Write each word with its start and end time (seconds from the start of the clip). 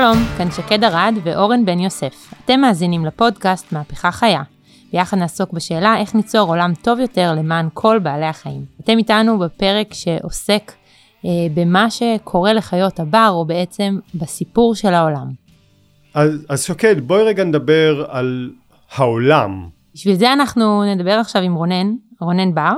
שלום, 0.00 0.16
כאן 0.38 0.50
שקד 0.50 0.84
ארד 0.84 1.14
ואורן 1.24 1.64
בן 1.64 1.78
יוסף. 1.78 2.34
אתם 2.44 2.60
מאזינים 2.60 3.06
לפודקאסט 3.06 3.72
מהפכה 3.72 4.10
חיה. 4.10 4.42
ביחד 4.92 5.16
נעסוק 5.16 5.52
בשאלה 5.52 5.96
איך 5.98 6.14
ניצור 6.14 6.48
עולם 6.48 6.72
טוב 6.82 7.00
יותר 7.00 7.32
למען 7.36 7.68
כל 7.74 7.98
בעלי 7.98 8.26
החיים. 8.26 8.64
אתם 8.80 8.98
איתנו 8.98 9.38
בפרק 9.38 9.94
שעוסק 9.94 10.72
אה, 11.24 11.30
במה 11.54 11.90
שקורה 11.90 12.52
לחיות 12.52 13.00
הבר, 13.00 13.28
או 13.30 13.44
בעצם 13.44 13.98
בסיפור 14.14 14.74
של 14.74 14.94
העולם. 14.94 15.26
אז, 16.14 16.46
אז 16.48 16.62
שקד, 16.62 17.00
בואי 17.00 17.22
רגע 17.22 17.44
נדבר 17.44 18.04
על 18.08 18.50
העולם. 18.94 19.68
בשביל 19.94 20.14
זה 20.14 20.32
אנחנו 20.32 20.94
נדבר 20.94 21.12
עכשיו 21.12 21.42
עם 21.42 21.54
רונן, 21.54 21.92
רונן 22.20 22.54
בר. 22.54 22.74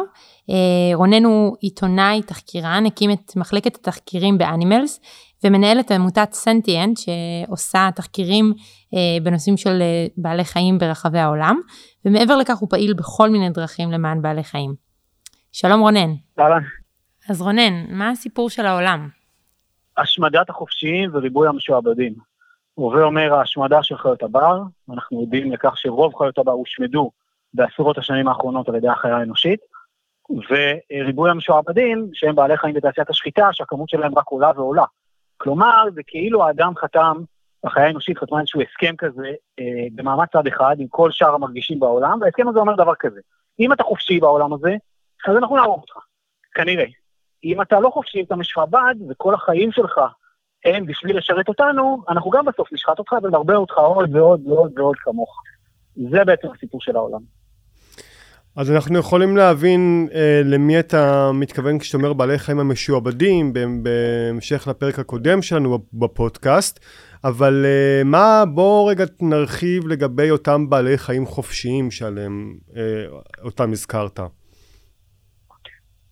אה, 0.51 0.95
רונן 0.95 1.25
הוא 1.25 1.57
עיתונאי, 1.61 2.23
תחקירן, 2.23 2.87
הקים 2.87 3.11
את 3.11 3.37
מחלקת 3.37 3.77
התחקירים 3.77 4.39
באנימלס, 4.39 5.01
ומנהל 5.45 5.81
את 5.81 5.91
עמותת 5.91 6.29
סנטיאנט 6.33 6.97
שעושה 6.99 7.89
תחקירים 7.95 8.53
אה, 8.95 9.25
בנושאים 9.25 9.57
של 9.57 9.83
אה, 9.83 10.07
בעלי 10.17 10.45
חיים 10.45 10.79
ברחבי 10.79 11.19
העולם, 11.19 11.61
ומעבר 12.05 12.37
לכך 12.37 12.59
הוא 12.59 12.69
פעיל 12.71 12.95
בכל 12.95 13.31
מיני 13.31 13.51
דרכים 13.51 13.93
למען 13.93 14.23
בעלי 14.23 14.45
חיים. 14.45 14.75
שלום 15.53 15.81
רונן. 15.81 16.11
אהלן. 16.39 16.63
אז 17.29 17.43
רונן, 17.43 17.85
מה 17.89 18.11
הסיפור 18.11 18.51
של 18.51 18.67
העולם? 18.67 19.09
השמדת 19.97 20.51
החופשיים 20.51 21.11
וריבוי 21.13 21.49
המשועבדים. 21.49 22.15
הווה 22.75 23.03
אומר 23.03 23.35
ההשמדה 23.35 23.83
של 23.83 23.97
חיות 23.97 24.23
הבר, 24.23 24.63
אנחנו 24.91 25.21
יודעים 25.23 25.53
לכך 25.53 25.73
שרוב 25.77 26.15
חיות 26.15 26.39
הבר 26.39 26.53
הושמדו 26.53 27.11
בעשרות 27.55 27.99
השנים 27.99 28.29
האחרונות 28.29 28.69
על 28.69 28.75
ידי 28.75 28.89
החיה 28.89 29.17
האנושית, 29.17 29.61
וריבוי 30.31 31.31
המשועבדים, 31.31 32.11
שהם 32.15 32.35
בעלי 32.35 32.57
חיים 32.57 32.75
בתעשיית 32.75 33.11
השחיטה, 33.11 33.49
שהכמות 33.53 33.89
שלהם 33.89 34.19
רק 34.19 34.27
עולה 34.29 34.51
ועולה. 34.57 34.85
כלומר, 35.39 35.85
זה 35.95 36.01
כאילו 36.07 36.45
האדם 36.45 36.73
חתם, 36.77 37.17
החיה 37.65 37.87
האנושית 37.87 38.19
חתמה 38.19 38.41
איזשהו 38.41 38.61
הסכם 38.61 38.95
כזה 38.99 39.29
אה, 39.61 39.87
במעמד 39.95 40.27
צד 40.33 40.47
אחד 40.47 40.77
עם 40.79 40.87
כל 40.89 41.11
שאר 41.11 41.35
המרגישים 41.35 41.81
בעולם, 41.81 42.19
וההסכם 42.21 42.49
הזה 42.49 42.59
אומר 42.59 42.75
דבר 42.75 42.95
כזה, 42.95 43.21
אם 43.61 43.73
אתה 43.73 43.83
חופשי 43.83 44.21
בעולם 44.21 44.53
הזה, 44.53 44.77
אז 45.27 45.37
אנחנו 45.37 45.57
נהרוג 45.57 45.81
אותך, 45.81 46.07
כנראה. 46.55 46.85
אם 47.45 47.63
אתה 47.63 47.81
לא 47.81 47.91
חופשי, 47.91 48.23
אתה 48.23 48.37
משועבד, 48.37 48.95
וכל 49.11 49.35
החיים 49.35 49.73
שלך 49.73 50.01
הם 50.65 50.87
בשביל 50.87 51.19
לשרת 51.19 51.49
אותנו, 51.49 52.03
אנחנו 52.09 52.31
גם 52.31 52.45
בסוף 52.45 52.73
נשחט 52.73 52.99
אותך 52.99 53.13
ונרבה 53.23 53.57
אותך 53.57 53.79
עוד 53.79 54.17
ועוד 54.17 54.47
ועוד 54.47 54.79
ועוד 54.79 54.97
כמוך. 54.97 55.43
זה 56.11 56.25
בעצם 56.25 56.49
הסיפור 56.55 56.81
של 56.81 56.97
העולם. 56.97 57.38
אז 58.59 58.71
אנחנו 58.71 58.99
יכולים 58.99 59.37
להבין 59.37 60.09
אה, 60.15 60.41
למי 60.45 60.81
אתה 60.81 61.31
מתכוון 61.35 61.79
כשאתה 61.79 61.97
אומר 61.97 62.13
בעלי 62.13 62.39
חיים 62.39 62.59
המשועבדים, 62.59 63.53
בהמשך 63.83 64.69
לפרק 64.69 64.99
הקודם 64.99 65.43
שלנו 65.43 65.79
בפודקאסט, 65.93 66.85
אבל 67.25 67.65
אה, 67.65 68.05
מה, 68.05 68.45
בוא 68.55 68.91
רגע 68.91 69.05
נרחיב 69.21 69.87
לגבי 69.87 70.31
אותם 70.31 70.71
בעלי 70.71 70.99
חיים 70.99 71.27
חופשיים 71.27 71.91
שעליהם, 71.91 72.59
אה, 72.77 73.07
אותם 73.45 73.73
הזכרת. 73.73 74.21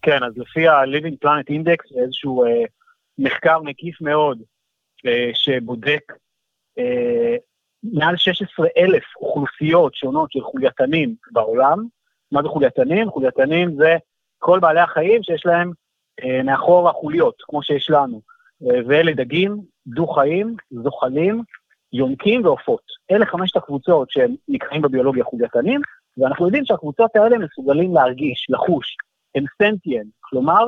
כן, 0.02 0.22
אז 0.22 0.32
לפי 0.36 0.68
ה-Living 0.68 1.26
Planet 1.26 1.50
Index, 1.50 1.94
זה 1.94 2.00
איזשהו 2.04 2.44
אה, 2.44 2.64
מחקר 3.18 3.58
מקיף 3.62 4.00
מאוד, 4.00 4.38
אה, 5.06 5.30
שבודק 5.34 6.12
אה, 6.78 7.36
מעל 7.82 8.16
16 8.16 8.66
אלף 8.78 9.04
אוכלוסיות 9.20 9.94
שונות 9.94 10.32
של 10.32 10.40
חולייתנים 10.40 11.14
בעולם, 11.32 11.95
מה 12.32 12.42
זה 12.42 12.48
חולייתנים? 12.48 13.10
חולייתנים 13.10 13.76
זה 13.76 13.96
כל 14.38 14.60
בעלי 14.60 14.80
החיים 14.80 15.22
שיש 15.22 15.46
להם 15.46 15.72
אה, 16.24 16.42
מאחור 16.42 16.88
החוליות, 16.88 17.34
כמו 17.42 17.62
שיש 17.62 17.90
לנו. 17.90 18.20
אה, 18.62 18.80
ואלה 18.88 19.12
דגים, 19.12 19.56
דו-חיים, 19.86 20.56
זוחלים, 20.70 21.42
יונקים 21.92 22.44
ועופות. 22.44 22.82
אלה 23.10 23.26
חמשת 23.26 23.56
הקבוצות 23.56 24.10
שהם 24.10 24.34
נקראים 24.48 24.82
בביולוגיה 24.82 25.24
חולייתנים, 25.24 25.80
ואנחנו 26.18 26.46
יודעים 26.46 26.64
שהקבוצות 26.64 27.16
האלה 27.16 27.38
מסוגלים 27.38 27.94
להרגיש, 27.94 28.46
לחוש, 28.48 28.96
הם 29.34 29.44
סנטיאן, 29.62 30.04
כלומר, 30.20 30.64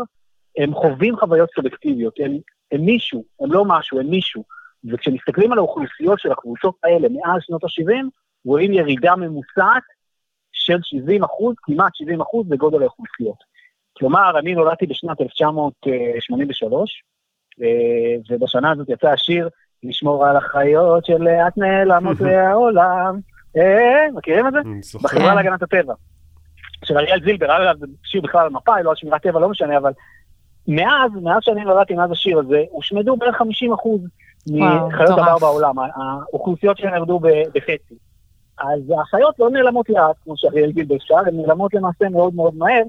הם 0.59 0.75
חווים 0.75 1.17
חוויות 1.17 1.51
סלקטיביות, 1.55 2.15
הם, 2.19 2.39
הם 2.73 2.81
מישהו, 2.81 3.25
הם 3.41 3.53
לא 3.53 3.65
משהו, 3.67 4.01
הם 4.01 4.07
מישהו. 4.07 4.45
וכשמסתכלים 4.85 5.53
על 5.53 5.59
האוכלוסיות 5.59 6.21
של 6.21 6.33
הקבוצות 6.33 6.75
האלה 6.85 7.09
מאז 7.09 7.43
שנות 7.43 7.65
ה-70, 7.65 8.05
רואים 8.45 8.73
ירידה 8.73 9.17
ממוצעת 9.17 9.83
של 10.69 10.79
70 10.83 11.25
אחוז, 11.25 11.55
כמעט 11.62 11.95
70 11.95 12.21
אחוז 12.21 12.47
בגודל 12.49 12.83
האוכלוסיות. 12.83 13.39
כלומר, 13.99 14.39
אני 14.39 14.55
נולדתי 14.55 14.87
בשנת 14.87 15.21
1983, 15.21 17.03
אה, 17.62 18.17
ובשנה 18.31 18.71
הזאת 18.71 18.89
יצא 18.89 19.09
השיר 19.09 19.49
לשמור 19.83 20.27
על 20.27 20.37
החיות 20.37 21.05
שלאט 21.05 21.56
נעלמות 21.56 22.21
מהעולם. 22.27 23.21
אה, 23.56 24.06
מכירים 24.15 24.47
את 24.47 24.53
זה? 24.53 24.59
בחברה 25.03 25.34
להגנת 25.34 25.62
הטבע. 25.62 25.95
של 26.85 26.99
אריאל 26.99 27.21
זילבר, 27.25 27.75
זה 27.79 27.87
שיר 28.05 28.21
בכלל 28.21 28.41
על 28.41 28.50
מפאי, 28.50 28.83
לא 28.83 28.91
על 28.91 28.97
שמירת 28.97 29.23
טבע, 29.23 29.41
לא 29.41 29.49
משנה, 29.49 29.79
אבל 29.79 29.93
מאז, 30.69 31.11
מאז 31.23 31.39
שאני 31.41 31.65
נולדתי, 31.65 31.95
מאז 31.95 32.11
השיר 32.11 32.39
הזה, 32.39 32.62
הושמדו 32.71 33.17
בערך 33.17 33.37
50 33.37 33.73
אחוז 33.73 34.00
מחיות 34.47 35.19
הבר 35.19 35.39
בעולם, 35.39 35.75
האוכלוסיות 35.79 36.79
שלהם 36.79 36.95
ירדו 36.95 37.21
בחצי. 37.55 37.95
אז 38.61 38.93
החיות 39.01 39.39
לא 39.39 39.51
נעלמות 39.51 39.89
לאט, 39.89 40.17
כמו 40.25 40.35
שאריאל 40.37 40.71
גיל 40.73 40.87
אפשר, 40.97 41.19
הן 41.27 41.37
נעלמות 41.37 41.75
למעשה 41.75 42.09
מאוד 42.09 42.35
מאוד 42.35 42.55
מהר, 42.57 42.83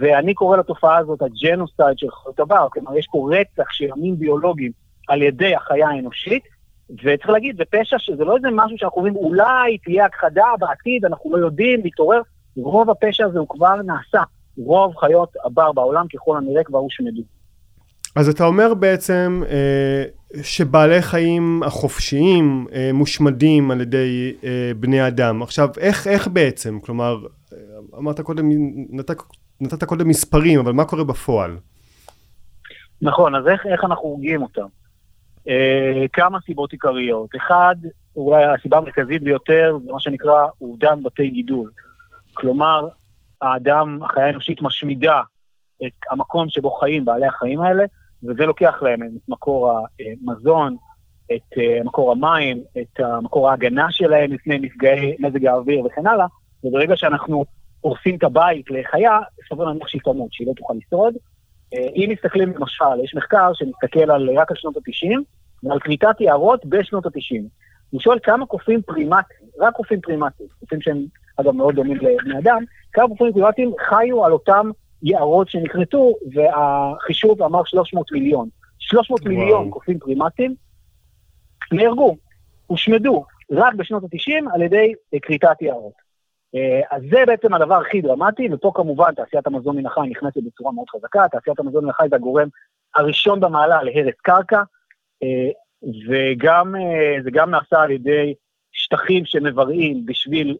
ואני 0.00 0.34
קורא 0.34 0.56
לתופעה 0.56 0.98
הזאת 0.98 1.22
הג'נוסייד 1.22 1.98
של 1.98 2.10
חיות 2.10 2.40
הבר, 2.40 2.66
כלומר 2.72 2.96
יש 2.96 3.06
פה 3.12 3.28
רצח 3.32 3.70
של 3.70 3.84
ימים 3.84 4.18
ביולוגיים 4.18 4.72
על 5.08 5.22
ידי 5.22 5.54
החיה 5.54 5.88
האנושית, 5.88 6.42
וצריך 6.90 7.30
להגיד, 7.30 7.56
זה 7.56 7.64
פשע 7.70 7.96
שזה 7.98 8.24
לא 8.24 8.36
איזה 8.36 8.48
משהו 8.52 8.78
שאנחנו 8.78 8.96
אומרים, 8.96 9.16
אולי 9.16 9.78
תהיה 9.84 10.04
הכחדה 10.04 10.44
בעתיד, 10.60 11.04
אנחנו 11.04 11.36
לא 11.36 11.46
יודעים, 11.46 11.80
להתעורר, 11.84 12.20
רוב 12.56 12.90
הפשע 12.90 13.26
הזה 13.26 13.38
הוא 13.38 13.48
כבר 13.48 13.82
נעשה, 13.82 14.22
רוב 14.58 14.96
חיות 14.96 15.32
הבר 15.44 15.72
בעולם 15.72 16.06
ככל 16.14 16.36
הנראה 16.36 16.64
כבר 16.64 16.78
הושמדו. 16.78 17.22
אז 18.16 18.28
אתה 18.28 18.44
אומר 18.44 18.74
בעצם 18.74 19.42
אה, 19.50 20.04
שבעלי 20.42 21.02
חיים 21.02 21.62
החופשיים 21.66 22.66
אה, 22.72 22.90
מושמדים 22.94 23.70
על 23.70 23.80
ידי 23.80 24.34
אה, 24.44 24.72
בני 24.76 25.06
אדם. 25.06 25.42
עכשיו, 25.42 25.68
איך, 25.78 26.06
איך 26.06 26.28
בעצם? 26.28 26.80
כלומר, 26.80 27.16
אה, 27.52 27.58
אמרת 27.98 28.20
קודם, 28.20 28.48
נת, 28.90 29.10
נתת 29.60 29.84
קודם 29.84 30.08
מספרים, 30.08 30.60
אבל 30.60 30.72
מה 30.72 30.84
קורה 30.84 31.04
בפועל? 31.04 31.56
נכון, 33.02 33.34
אז 33.34 33.48
איך, 33.48 33.66
איך 33.66 33.84
אנחנו 33.84 34.08
הורגים 34.08 34.42
אותם? 34.42 34.66
אה, 35.48 36.04
כמה 36.12 36.38
סיבות 36.40 36.72
עיקריות. 36.72 37.30
אחד, 37.36 37.76
אולי 38.16 38.44
הסיבה 38.44 38.78
המרכזית 38.78 39.22
ביותר, 39.22 39.78
זה 39.86 39.92
מה 39.92 40.00
שנקרא 40.00 40.46
אובדן 40.60 41.02
בתי 41.02 41.30
גידול. 41.30 41.70
כלומר, 42.34 42.88
האדם, 43.42 43.98
החיה 44.02 44.26
האנושית 44.26 44.62
משמידה 44.62 45.20
את 45.86 45.92
המקום 46.10 46.48
שבו 46.48 46.70
חיים 46.70 47.04
בעלי 47.04 47.26
החיים 47.26 47.60
האלה, 47.60 47.84
וזה 48.24 48.46
לוקח 48.46 48.82
להם 48.82 49.02
את 49.02 49.28
מקור 49.28 49.72
המזון, 50.00 50.76
את 51.32 51.58
אה, 51.58 51.84
מקור 51.84 52.12
המים, 52.12 52.62
את 52.80 53.00
מקור 53.22 53.50
ההגנה 53.50 53.86
שלהם 53.90 54.32
לפני 54.32 54.58
מפגעי 54.58 55.16
מזג 55.18 55.46
האוויר 55.46 55.86
וכן 55.86 56.06
הלאה, 56.06 56.26
וברגע 56.64 56.96
שאנחנו 56.96 57.44
הורסים 57.80 58.16
את 58.16 58.24
הבית 58.24 58.70
לחיה, 58.70 59.18
סביר 59.48 59.64
להניח 59.64 59.88
שהיא 59.88 60.00
תמות, 60.04 60.32
שהיא 60.32 60.46
לא 60.48 60.52
תוכל 60.52 60.74
לשרוד. 60.74 61.14
אה, 61.74 61.88
אם 61.96 62.08
מסתכלים 62.12 62.52
למשל, 62.54 63.04
יש 63.04 63.14
מחקר 63.14 63.50
שמסתכל 63.54 64.10
על, 64.10 64.38
רק 64.38 64.50
על 64.50 64.56
שנות 64.56 64.76
ה-90, 64.76 65.20
ועל 65.62 65.80
כריתת 65.80 66.20
יערות 66.20 66.66
בשנות 66.66 67.06
ה-90. 67.06 67.42
הוא 67.90 68.00
שואל 68.00 68.18
כמה 68.22 68.46
קופים 68.46 68.82
פרימטיים, 68.82 69.40
רק 69.60 69.74
קופים 69.74 70.00
פרימטיים, 70.00 70.48
קופים 70.60 70.80
שהם 70.80 71.04
אגב 71.36 71.52
מאוד 71.52 71.74
דומים 71.74 71.96
לבני 71.96 72.38
אדם, 72.38 72.64
כמה 72.92 73.08
קופים 73.08 73.32
פרימטיים 73.32 73.72
חיו 73.88 74.24
על 74.24 74.32
אותם 74.32 74.70
יערות 75.02 75.48
שנכרתו, 75.48 76.12
והחישוב 76.32 77.42
אמר 77.42 77.64
300 77.64 78.12
מיליון. 78.12 78.48
300 78.78 79.20
וואו. 79.20 79.34
מיליון 79.34 79.70
קופים 79.70 79.98
פרימטיים 79.98 80.54
נהרגו, 81.72 82.16
הושמדו 82.66 83.24
רק 83.50 83.74
בשנות 83.74 84.02
ה-90 84.04 84.54
על 84.54 84.62
ידי 84.62 84.94
כריתת 85.22 85.62
יערות. 85.62 85.92
אה, 86.54 86.96
אז 86.96 87.02
זה 87.10 87.18
בעצם 87.26 87.54
הדבר 87.54 87.74
הכי 87.74 88.00
דרמטי, 88.00 88.48
ופה 88.52 88.72
כמובן 88.74 89.14
תעשיית 89.14 89.46
המזון 89.46 89.76
מן 89.76 89.86
החי 89.86 90.08
נכנסת 90.10 90.42
בצורה 90.46 90.72
מאוד 90.72 90.88
חזקה, 90.88 91.28
תעשיית 91.30 91.60
המזון 91.60 91.84
מן 91.84 91.90
החי 91.90 92.06
זה 92.10 92.16
הגורם 92.16 92.48
הראשון 92.94 93.40
במעלה 93.40 93.82
להרס 93.82 94.14
קרקע, 94.22 94.62
אה, 95.22 95.50
וגם, 96.08 96.76
אה, 96.76 97.22
זה 97.22 97.30
גם 97.32 97.50
נעשה 97.50 97.82
על 97.82 97.90
ידי 97.90 98.34
שטחים 98.72 99.24
שמבראים 99.24 100.06
בשביל 100.06 100.56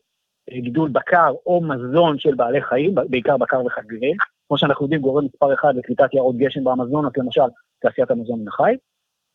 גידול 0.51 0.89
בקר 0.89 1.33
או 1.47 1.61
מזון 1.61 2.19
של 2.19 2.35
בעלי 2.35 2.63
חיים, 2.63 2.95
בעיקר 2.95 3.37
בקר 3.37 3.61
וחזירים, 3.67 4.17
כמו 4.49 4.59
שאנחנו 4.59 4.85
יודעים 4.85 5.01
גורם 5.01 5.25
מספר 5.25 5.55
אחד 5.55 5.75
לקליטת 5.77 6.15
יערות 6.15 6.37
גשם 6.37 6.65
באמזונות, 6.65 7.19
למשל 7.19 7.43
תעשיית 7.81 8.11
המזון 8.11 8.41
מן 8.41 8.49
החי. 8.49 8.77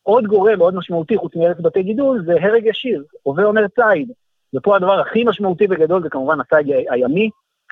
עוד 0.02 0.24
גורם 0.24 0.58
מאוד 0.58 0.74
משמעותי 0.74 1.16
חוץ 1.16 1.36
מארץ 1.36 1.56
בתי 1.60 1.82
גידול 1.82 2.22
זה 2.26 2.32
הרג 2.40 2.66
ישיר, 2.66 3.04
הווה 3.22 3.44
אומר 3.44 3.68
ציד, 3.68 4.10
ופה 4.54 4.76
הדבר 4.76 5.00
הכי 5.00 5.24
משמעותי 5.24 5.64
וגדול 5.70 6.02
זה 6.02 6.08
כמובן 6.08 6.40
הציד 6.40 6.66
הימי, 6.90 7.30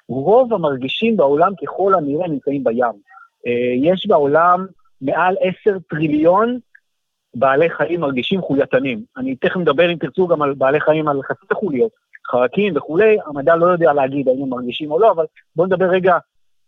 רוב 0.08 0.54
המרגישים 0.54 1.16
בעולם 1.16 1.52
ככל 1.62 1.94
הנראה 1.94 2.28
נמצאים 2.28 2.64
בים. 2.64 2.94
אה, 3.46 3.90
יש 3.90 4.06
בעולם 4.06 4.66
מעל 5.00 5.37
עשר 5.40 5.78
טריליון 5.90 6.58
בעלי 7.34 7.70
חיים 7.70 8.00
מרגישים 8.00 8.40
חולייתנים. 8.40 9.04
אני 9.16 9.37
תכף 9.37 9.56
מדבר, 9.56 9.92
אם 9.92 9.96
תרצו, 9.96 10.26
גם 10.26 10.42
על 10.42 10.54
בעלי 10.54 10.80
חיים 10.80 11.08
על 11.08 11.22
חצי 11.22 11.54
חוליות, 11.54 11.92
חרקים 12.31 12.76
וכולי, 12.76 13.17
המדע 13.26 13.56
לא 13.56 13.67
יודע 13.67 13.93
להגיד 13.93 14.29
האם 14.29 14.43
הם 14.43 14.49
מרגישים 14.49 14.91
או 14.91 14.99
לא, 14.99 15.11
אבל 15.11 15.25
בואו 15.56 15.67
נדבר 15.67 15.85
רגע, 15.85 16.19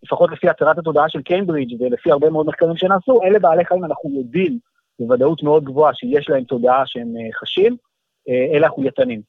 לפחות 0.02 0.30
לפי 0.32 0.48
הצהרת 0.48 0.78
התודעה 0.78 1.08
של 1.08 1.22
קיימברידג' 1.22 1.82
ולפי 1.82 2.10
הרבה 2.10 2.30
מאוד 2.30 2.46
מחקרים 2.46 2.76
שנעשו, 2.76 3.22
אלה 3.22 3.38
בעלי 3.38 3.64
חיים 3.64 3.84
אנחנו 3.84 4.10
יודעים 4.10 4.58
בוודאות 4.98 5.42
מאוד 5.42 5.64
גבוהה 5.64 5.94
שיש 5.94 6.28
להם 6.28 6.44
תודעה 6.44 6.82
שהם 6.86 7.14
חשים, 7.40 7.76
אלה 8.28 8.66
החולייתנים. 8.66 9.20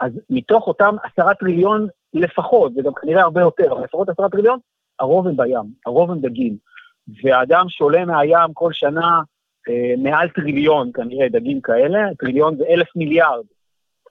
אז 0.00 0.12
מתוך 0.30 0.66
אותם 0.66 0.94
עשרה 1.02 1.34
טריליון 1.34 1.88
לפחות, 2.14 2.72
וגם 2.76 2.92
כנראה 2.94 3.22
הרבה 3.22 3.40
יותר, 3.40 3.72
אבל 3.72 3.84
לפחות 3.84 4.08
עשרה 4.08 4.28
טריליון, 4.28 4.58
הרוב 5.00 5.26
הם 5.26 5.36
בים, 5.36 5.64
הרוב 5.86 6.10
הם 6.10 6.20
דגים. 6.20 6.56
והאדם 7.22 7.68
שולה 7.68 8.04
מהים 8.04 8.52
כל 8.54 8.72
שנה 8.72 9.20
אה, 9.68 9.94
מעל 9.98 10.28
טריליון 10.28 10.90
כנראה 10.94 11.28
דגים 11.28 11.60
כאלה, 11.60 11.98
טריליון 12.18 12.56
זה 12.56 12.64
אלף 12.68 12.96
מיליארד, 12.96 13.44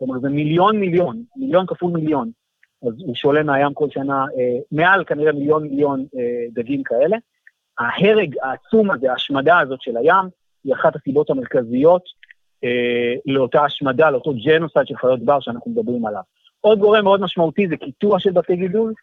כלומר 0.06 0.20
זה 0.20 0.30
מיליון 0.30 0.80
מיליון, 0.80 1.24
מיליון 1.36 1.66
כפול 1.66 1.92
מיליון. 1.92 2.32
אז 2.88 2.94
הוא 3.00 3.16
שולה 3.16 3.44
מהים 3.44 3.74
כל 3.74 3.88
שנה 3.90 4.26
אה, 4.38 4.60
מעל 4.72 5.04
כנראה 5.04 5.32
מיליון 5.32 5.64
מיליון 5.64 6.06
אה, 6.18 6.46
דגים 6.54 6.84
כאלה. 6.84 7.18
ההרג 7.80 8.36
העצום 8.42 8.92
הזה, 8.92 9.12
ההשמדה 9.12 9.60
הזאת 9.60 9.82
של 9.82 9.98
הים, 9.98 10.26
היא 10.64 10.74
אחת 10.74 10.96
הסיבות 10.96 11.30
המרכזיות 11.30 12.04
אה, 12.64 13.14
לאותה 13.26 13.66
השמדה, 13.66 14.10
לאותו 14.10 14.34
ג'נוסייד 14.46 14.88
של 14.88 14.96
חיות 14.96 15.20
בר 15.20 15.40
שאנחנו 15.40 15.72
מדברים 15.72 16.06
עליו. 16.06 16.22
עוד 16.62 16.80
גורם 16.80 17.04
מאוד 17.04 17.22
משמעותי 17.22 17.68
זה 17.68 17.78
קיטוע 17.78 18.20
של 18.20 18.32
בתי 18.32 18.56
גידול, 18.56 18.94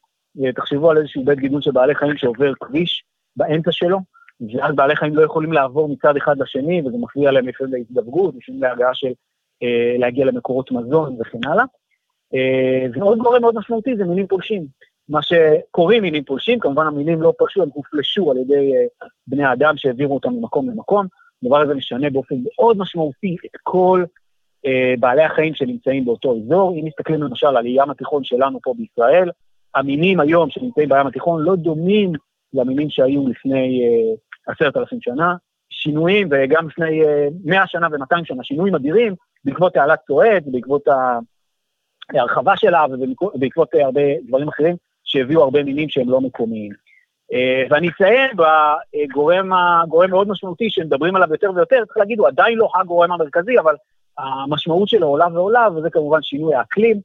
אה, 0.45 0.53
תחשבו 0.53 0.91
על 0.91 0.99
איזשהו 0.99 1.25
בית 1.25 1.39
גידול 1.39 1.63
של 1.63 1.71
בעלי 1.71 1.95
חיים 1.95 2.17
שעובר 2.17 2.53
כביש 2.61 3.05
באמצע 3.37 3.73
שלו, 3.73 3.99
ואז 4.55 4.75
בעלי 4.75 4.97
חיים 4.97 5.15
לא 5.15 5.23
יכולים 5.23 5.53
לעבור 5.53 5.89
מצד 5.89 6.17
אחד 6.17 6.39
לשני, 6.39 6.81
וזה 6.81 6.97
מפריע 6.99 7.31
להם 7.31 7.49
לפעמים 7.49 7.75
להזדווגות, 7.75 8.35
לפעמים 8.39 8.63
להגעה 8.63 8.95
של 8.95 9.13
להגיע 9.99 10.25
למקורות 10.25 10.73
מזון 10.73 11.17
וכן 11.21 11.39
הלאה. 11.47 11.65
אה, 12.35 12.87
ועוד 12.93 13.19
גורם 13.19 13.41
מאוד 13.41 13.55
משמעותי 13.59 13.97
זה 13.97 14.05
מינים 14.05 14.27
פולשים. 14.27 14.67
מה 15.09 15.21
שקוראים 15.23 16.03
מינים 16.03 16.25
פולשים, 16.25 16.59
כמובן 16.59 16.87
המינים 16.87 17.23
לא 17.23 17.33
פלשו, 17.39 17.63
הם 17.63 17.69
הופלשו 17.73 18.31
על 18.31 18.37
ידי 18.37 18.73
אה, 18.77 19.07
בני 19.27 19.53
אדם 19.53 19.77
שהעבירו 19.77 20.15
אותם 20.15 20.33
ממקום 20.33 20.71
למקום. 20.71 21.07
הדבר 21.43 21.61
הזה 21.61 21.75
משנה 21.75 22.11
באופן 22.11 22.35
מאוד 22.45 22.79
משמעותי 22.79 23.37
את 23.45 23.61
כל 23.63 24.05
אה, 24.67 24.95
בעלי 25.01 25.23
החיים 25.23 25.55
שנמצאים 25.55 26.05
באותו 26.05 26.37
אזור. 26.37 26.75
אם 26.75 26.85
מסתכלים 26.85 27.23
למשל 27.23 27.57
על 27.57 27.67
ים 27.67 27.91
התיכון 27.91 28.25
שלנו 28.25 28.59
פה 28.63 28.75
בישראל, 28.79 29.31
המינים 29.75 30.21
היום 30.21 30.51
שנמצאים 30.51 30.89
בים 30.89 31.07
התיכון 31.07 31.43
לא 31.43 31.57
דומים 31.57 32.13
למינים 32.53 32.91
שהיו 32.91 33.29
לפני 33.29 33.81
אה, 33.83 34.53
עשרת 34.53 34.77
אה, 34.77 34.81
אלפים 34.81 34.99
שנה. 35.01 35.35
שינויים, 35.71 36.29
וגם 36.31 36.69
לפני 36.69 37.03
אה, 37.05 37.29
מאה 37.45 37.67
שנה 37.67 37.89
ומאתיים 37.93 38.25
שנה, 38.25 38.45
שינויים 38.45 38.75
אדירים, 38.75 39.15
בעקבות 39.45 39.75
תעלת 39.75 39.99
סואץ, 40.07 40.43
בעקבות 40.47 40.89
ההרחבה 42.15 42.57
שלה 42.57 42.85
ובעקבות 42.91 43.75
אה, 43.75 43.85
הרבה 43.85 44.01
דברים 44.29 44.49
אחרים 44.49 44.77
שהביאו 45.05 45.43
הרבה 45.43 45.63
מינים 45.63 45.89
שהם 45.89 46.11
לא 46.11 46.21
מקומיים. 46.21 46.73
אה, 47.33 47.65
ואני 47.71 47.89
אציין 47.89 48.31
בגורם 48.37 49.49
מאוד 50.11 50.29
משמעותי 50.29 50.71
שמדברים 50.71 51.17
עליו 51.17 51.29
יותר 51.31 51.51
ויותר, 51.55 51.85
צריך 51.85 51.97
להגיד, 51.97 52.19
הוא 52.19 52.29
עדיין 52.29 52.59
לא 52.59 52.69
הגורם 52.75 53.13
המרכזי, 53.13 53.59
אבל 53.59 53.75
המשמעות 54.19 54.89
שלו 54.89 55.07
עולה 55.07 55.27
ועולה, 55.35 55.69
וזה 55.77 55.91
כמובן 55.91 56.23
שינוי 56.23 56.55
האקלים. 56.55 57.01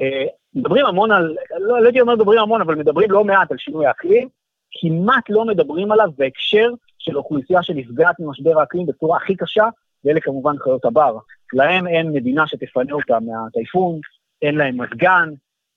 אה, 0.00 0.26
מדברים 0.54 0.86
המון 0.86 1.12
על, 1.12 1.36
לא, 1.58 1.80
לא 1.80 1.86
הייתי 1.86 2.00
אומר 2.00 2.14
מדברים 2.14 2.38
המון, 2.38 2.60
אבל 2.60 2.74
מדברים 2.74 3.10
לא 3.10 3.24
מעט 3.24 3.50
על 3.50 3.58
שינוי 3.58 3.86
האקלים, 3.86 4.28
כמעט 4.70 5.24
לא 5.28 5.44
מדברים 5.44 5.92
עליו 5.92 6.08
בהקשר 6.18 6.70
של 6.98 7.16
אוכלוסייה 7.16 7.62
שנפגעת 7.62 8.20
ממשבר 8.20 8.60
האקלים 8.60 8.86
בצורה 8.86 9.16
הכי 9.16 9.36
קשה, 9.36 9.64
ואלה 10.08 10.20
כמובן 10.20 10.58
חיות 10.58 10.84
הבר. 10.84 11.16
להם 11.52 11.86
אין 11.86 12.12
מדינה 12.12 12.46
שתפנה 12.46 12.92
אותם 12.92 13.24
מהטייפון, 13.24 14.00
אין 14.42 14.54
להם 14.54 14.80
מזגן, 14.80 15.28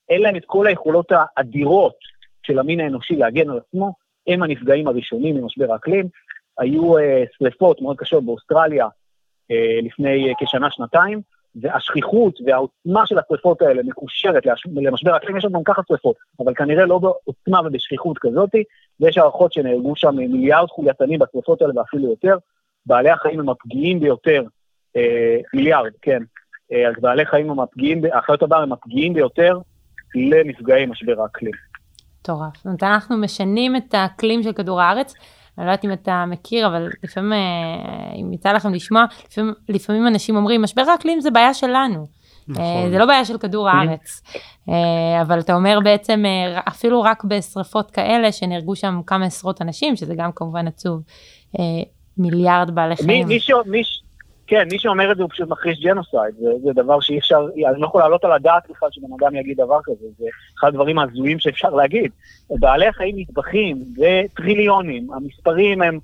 אין 0.10 0.22
להם 0.22 0.36
את 0.36 0.44
כל 0.46 0.68
היכולות 0.68 1.12
האדירות 1.12 1.96
של 2.44 2.60
המין 2.60 2.80
האנושי 2.80 3.16
להגן 3.16 3.50
על 3.50 3.58
עצמו, 3.58 3.94
הם 4.28 4.44
הנפגעים 4.44 4.88
הראשונים 4.88 5.38
ממשבר 5.38 5.74
האקלים. 5.74 6.08
היו 6.60 6.98
uh, 6.98 7.02
שריפות 7.38 7.82
מאוד 7.82 7.98
קשות 7.98 8.26
באוסטרליה 8.26 8.86
uh, 8.86 9.86
לפני 9.86 10.32
uh, 10.32 10.36
כשנה-שנתיים, 10.40 11.22
והשכיחות 11.56 12.40
והעוצמה 12.46 13.08
של 13.08 13.20
השריפות 13.20 13.62
האלה 13.62 13.84
מקושרת 13.84 14.44
למשבר 14.76 15.14
האקלים, 15.14 15.38
יש 15.38 15.46
לנו 15.46 15.54
גם 15.54 15.64
ככה 15.64 15.82
שריפות, 15.88 16.16
אבל 16.40 16.54
כנראה 16.54 16.86
לא 16.86 17.00
בעוצמה 17.00 17.62
ובשכיחות 17.66 18.18
כזאת, 18.18 18.50
ויש 19.00 19.18
הערכות 19.18 19.54
שנהרגו 19.54 19.96
שם 19.96 20.16
מיליארד 20.16 20.68
חולייתנים 20.68 21.20
בשריפות 21.20 21.62
האלה 21.62 21.74
ואפילו 21.76 22.10
יותר. 22.10 22.38
בעלי 22.86 23.10
החיים 23.10 23.40
הם 23.40 23.50
הפגיעים 23.50 24.00
ביותר, 24.00 24.44
אה, 24.96 25.38
מיליארד, 25.54 25.92
כן. 26.02 26.20
אה, 26.72 26.90
אז 26.90 26.94
בעלי 27.02 27.26
חיים 27.26 27.50
הם 27.50 27.60
הפגיעים, 27.60 28.02
החיות 28.14 28.44
הבר 28.44 28.58
הם 28.58 28.72
הפגיעים 28.74 29.14
ביותר 29.14 29.60
למפגעי 30.16 30.86
משבר 30.86 31.22
האקלים. 31.22 31.54
מטורף. 32.20 32.58
זאת 32.58 32.66
אומרת, 32.66 32.84
אנחנו 32.84 33.18
משנים 33.18 33.76
את 33.76 33.94
האקלים 33.94 34.44
של 34.44 34.54
כדור 34.54 34.82
הארץ. 34.82 35.14
אני 35.58 35.66
לא 35.66 35.72
יודעת 35.72 35.86
אם 35.86 35.94
אתה 35.94 36.26
מכיר, 36.28 36.68
אבל 36.68 36.90
לפעמים, 37.04 37.34
אה, 37.34 38.14
אם 38.16 38.34
יצא 38.34 38.52
לכם 38.52 38.74
לשמוע, 38.74 39.06
לפעמים, 39.28 39.54
לפעמים 39.70 40.08
אנשים 40.08 40.36
אומרים, 40.36 40.62
משבר 40.62 40.82
האקלים 40.82 41.22
זה 41.22 41.32
בעיה 41.32 41.54
שלנו. 41.54 42.22
נכון. 42.48 42.90
זה 42.92 42.98
לא 42.98 43.06
בעיה 43.06 43.26
של 43.26 43.38
כדור 43.38 43.70
הארץ. 43.70 44.22
אבל 45.22 45.40
אתה 45.40 45.54
אומר 45.54 45.80
בעצם, 45.84 46.24
אפילו 46.68 47.02
רק 47.02 47.24
בשרפות 47.24 47.92
כאלה, 47.92 48.32
שנהרגו 48.32 48.76
שם 48.76 49.02
כמה 49.08 49.26
עשרות 49.26 49.62
אנשים, 49.62 49.96
שזה 49.96 50.16
גם 50.16 50.32
כמובן 50.36 50.68
עצוב, 50.68 51.02
מיליארד 52.18 52.76
בעלי 52.76 52.96
חיים. 52.96 53.08
מי, 53.08 53.24
מי, 53.24 53.40
מי, 53.66 53.84
כן, 54.48 54.68
מי 54.72 54.80
שאומר 54.80 55.12
את 55.12 55.18
זה 55.18 55.24
הוא 55.24 55.30
פשוט 55.30 55.50
מכחיש 55.50 55.80
ג'נוסייד, 55.80 56.36
זה, 56.40 56.50
זה 56.64 56.74
דבר 56.74 57.00
שאי 57.00 57.20
אפשר, 57.20 57.48
אני 57.70 57.82
לא 57.82 57.86
יכול 57.86 58.02
להעלות 58.02 58.24
על 58.24 58.32
הדעת 58.32 58.64
בכלל 58.70 58.90
שבן 58.92 59.08
אדם 59.20 59.36
יגיד 59.36 59.58
דבר 59.58 59.80
כזה, 59.84 60.06
זה 60.20 60.26
אחד 60.60 60.68
הדברים 60.68 61.00
ההזויים 61.00 61.40
שאפשר 61.40 61.70
להגיד. 61.70 62.12
בעלי 62.50 62.88
החיים 62.88 63.16
נטבחים, 63.20 63.84
זה 63.98 64.22
טריליונים, 64.36 65.14
המספרים 65.14 65.82
הם 65.82 66.00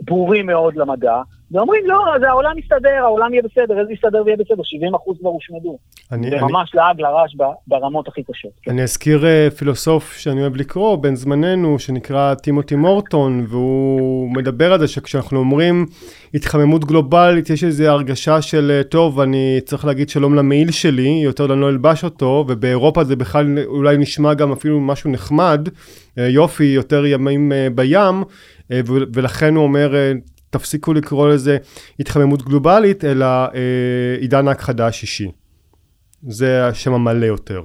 ברורים 0.00 0.46
מאוד 0.46 0.76
למדע, 0.76 1.22
ואומרים, 1.50 1.82
לא, 1.86 1.98
זה 2.20 2.28
העולם 2.28 2.58
יסתדר, 2.58 2.98
העולם 2.98 3.32
יהיה 3.32 3.42
בסדר, 3.42 3.80
איזה 3.80 3.92
יסתדר 3.92 4.22
ויהיה 4.24 4.36
בסדר, 4.36 4.62
70 4.62 4.94
אחוז 4.94 5.16
כבר 5.20 5.30
הושמדו. 5.30 5.78
זה 6.10 6.16
אני, 6.16 6.30
ממש 6.40 6.74
לעג 6.74 7.00
לרש 7.00 7.36
ברמות 7.66 8.08
הכי 8.08 8.22
קשות. 8.22 8.50
כן. 8.62 8.70
אני 8.70 8.82
אזכיר 8.82 9.20
uh, 9.22 9.54
פילוסוף 9.54 10.16
שאני 10.16 10.40
אוהב 10.40 10.56
לקרוא, 10.56 10.96
בן 10.96 11.14
זמננו, 11.14 11.78
שנקרא 11.78 12.34
טימותי 12.34 12.76
מורטון, 12.76 13.46
והוא 13.48 14.30
מדבר 14.30 14.72
על 14.72 14.80
זה 14.80 14.88
שכשאנחנו 14.88 15.38
אומרים 15.38 15.86
התחממות 16.34 16.84
גלובלית, 16.84 17.50
יש 17.50 17.64
איזו 17.64 17.84
הרגשה 17.84 18.42
של, 18.42 18.70
אה, 18.70 18.82
טוב, 18.82 19.20
אני 19.20 19.60
צריך 19.64 19.84
להגיד 19.84 20.08
שלום 20.08 20.34
למעיל 20.34 20.70
שלי, 20.70 21.20
יותר 21.24 21.52
אני 21.52 21.60
לא 21.60 21.68
אלבש 21.68 22.04
אותו, 22.04 22.44
ובאירופה 22.48 23.04
זה 23.04 23.16
בכלל 23.16 23.58
אולי 23.66 23.96
נשמע 23.98 24.34
גם 24.34 24.52
אפילו 24.52 24.80
משהו 24.80 25.10
נחמד, 25.10 25.68
יופי, 26.16 26.64
יותר 26.64 27.06
ימים 27.06 27.52
בים, 27.74 28.24
ולכן 29.14 29.54
הוא 29.54 29.64
אומר, 29.64 29.90
uh, 29.92 30.28
תפסיקו 30.50 30.92
לקרוא 30.92 31.28
לזה 31.28 31.58
התחממות 32.00 32.42
גלובלית, 32.42 33.04
אלא 33.04 33.26
אה, 33.26 34.16
עידן 34.20 34.48
ההכחדה 34.48 34.86
השישי. 34.86 35.30
זה 36.22 36.66
השם 36.66 36.94
המלא 36.94 37.26
יותר. 37.26 37.62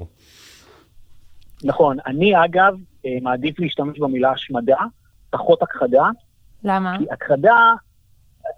נכון. 1.64 1.98
אני 2.06 2.46
אגב 2.46 2.74
אה, 3.06 3.18
מעדיף 3.22 3.60
להשתמש 3.60 4.00
במילה 4.00 4.32
השמדה, 4.32 4.78
פחות 5.30 5.62
הכחדה. 5.62 6.06
למה? 6.64 6.98
כי 6.98 7.06
הכחדה, 7.12 7.74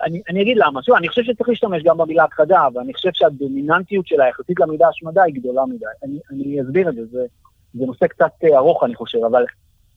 אני, 0.03 0.21
אני 0.29 0.41
אגיד 0.41 0.57
למה. 0.57 0.83
שוב, 0.83 0.95
אני 0.95 1.09
חושב 1.09 1.23
שצריך 1.23 1.49
להשתמש 1.49 1.83
גם 1.83 1.97
במילה 1.97 2.23
הכחדה, 2.23 2.67
אבל 2.67 2.81
אני 2.81 2.93
חושב 2.93 3.09
שהדומיננטיות 3.13 4.07
שלה 4.07 4.27
יחסית 4.29 4.59
למילה 4.59 4.87
השמדה 4.87 5.23
היא 5.23 5.35
גדולה 5.35 5.65
מדי. 5.65 5.85
אני, 6.03 6.19
אני 6.31 6.61
אסביר 6.61 6.89
את 6.89 6.95
זה, 6.95 7.05
זה, 7.05 7.25
זה 7.73 7.85
נושא 7.85 8.07
קצת 8.07 8.31
אה, 8.43 8.57
ארוך 8.57 8.83
אני 8.83 8.95
חושב, 8.95 9.19
אבל 9.31 9.45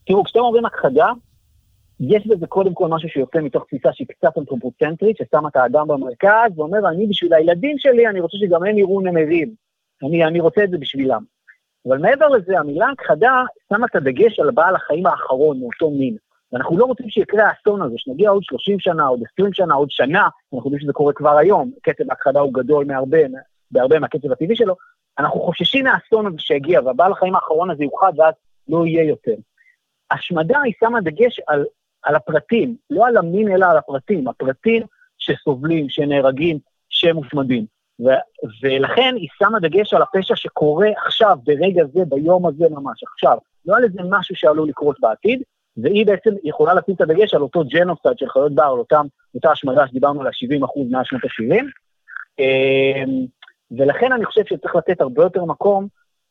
תראו, 0.05 0.23
כשאתם 0.23 0.39
אומרים 0.39 0.65
הכחדה, 0.65 1.07
יש 1.99 2.27
בזה 2.27 2.47
קודם 2.47 2.73
כל 2.73 2.87
משהו 2.87 3.09
שיוצא 3.09 3.39
מתוך 3.39 3.65
תפיסה 3.65 3.89
שהיא 3.93 4.07
קצת 4.07 4.37
אנתרופוצנטרית, 4.37 5.17
ששמה 5.17 5.49
את 5.49 5.55
האדם 5.55 5.87
במרכז, 5.87 6.51
ואומר, 6.55 6.89
אני 6.89 7.07
בשביל 7.07 7.33
הילדים 7.33 7.77
שלי, 7.77 8.07
אני 8.07 8.19
רוצה 8.19 8.37
שגם 8.37 8.63
הם 8.65 8.77
יראו 8.77 9.01
נמרים. 9.01 9.53
אני, 10.03 10.25
אני 10.25 10.39
רוצה 10.39 10.63
את 10.63 10.69
זה 10.69 10.77
בשבילם. 10.77 11.23
אבל 11.87 11.97
מעבר 11.97 12.27
לזה, 12.27 12.59
המילה 12.59 12.87
הכחדה 12.89 13.43
שמה 13.73 13.85
את 13.85 13.95
הדגש 13.95 14.39
על 14.39 14.51
בעל 14.51 14.75
החיים 14.75 15.05
האחרון 15.05 15.59
מאותו 15.59 15.91
מין. 15.91 16.15
ואנחנו 16.51 16.77
לא 16.77 16.85
רוצים 16.85 17.09
שיקרה 17.09 17.47
האסון 17.47 17.81
הזה, 17.81 17.95
שנגיע 17.97 18.29
עוד 18.29 18.43
30 18.43 18.79
שנה, 18.79 19.05
עוד 19.05 19.19
20 19.33 19.53
שנה, 19.53 19.73
עוד 19.73 19.91
שנה, 19.91 20.27
אנחנו 20.53 20.69
יודעים 20.69 20.79
שזה 20.79 20.93
קורה 20.93 21.13
כבר 21.13 21.37
היום, 21.37 21.71
קצב 21.81 22.03
ההכחדה 22.09 22.39
הוא 22.39 22.53
גדול 22.53 22.85
מהרבה, 22.85 23.17
בהרבה 23.71 23.99
מהקצב 23.99 24.31
הטבעי 24.31 24.55
שלו, 24.55 24.75
אנחנו 25.19 25.39
חוששים 25.39 25.85
מהאסון 25.85 26.27
הזה 26.27 26.39
שיגיע, 26.39 26.81
והבעל 26.81 27.11
החיים 27.11 27.35
האחרון 27.35 27.71
הזה 27.71 27.83
יוכחד 27.83 28.13
ואז 28.17 28.33
לא 28.67 28.85
יהיה 28.85 29.03
יותר. 29.03 29.35
השמדה 30.11 30.61
היא 30.61 30.73
שמה 30.79 31.01
דגש 31.01 31.39
על 31.47 31.65
על 32.03 32.15
הפרטים, 32.15 32.75
לא 32.89 33.07
על 33.07 33.17
המין 33.17 33.51
אלא 33.51 33.65
על 33.65 33.77
הפרטים, 33.77 34.27
הפרטים 34.27 34.83
שסובלים, 35.17 35.89
שנהרגים, 35.89 36.59
שמושמדים. 36.89 37.65
ו- 37.99 38.23
ולכן 38.63 39.13
היא 39.15 39.27
שמה 39.37 39.59
דגש 39.59 39.93
על 39.93 40.01
הפשע 40.01 40.35
שקורה 40.35 40.87
עכשיו, 41.05 41.37
ברגע 41.43 41.83
זה, 41.93 42.05
ביום 42.05 42.45
הזה 42.47 42.65
ממש, 42.71 43.03
עכשיו. 43.03 43.37
לא 43.65 43.77
על 43.77 43.83
איזה 43.83 44.01
משהו 44.09 44.35
שעלול 44.35 44.69
לקרות 44.69 44.97
בעתיד, 44.99 45.41
והיא 45.77 46.05
בעצם 46.05 46.29
יכולה 46.43 46.73
לשים 46.73 46.95
את 46.95 47.01
הדגש 47.01 47.33
על 47.33 47.41
אותו 47.41 47.63
ג'נוסייד 47.63 48.17
של 48.17 48.29
חיות 48.29 48.55
בר, 48.55 48.63
על 48.63 48.79
אותם, 48.79 49.05
אותה 49.35 49.51
השמדה 49.51 49.87
שדיברנו 49.87 50.21
על 50.21 50.27
ה-70 50.27 50.65
אחוז 50.65 50.91
מאז 50.91 51.05
שנות 51.05 51.23
ה-70. 51.23 51.65
אמ, 52.39 53.25
ולכן 53.77 54.11
אני 54.11 54.25
חושב 54.25 54.41
שצריך 54.45 54.75
לתת 54.75 55.01
הרבה 55.01 55.23
יותר 55.23 55.45
מקום 55.45 55.87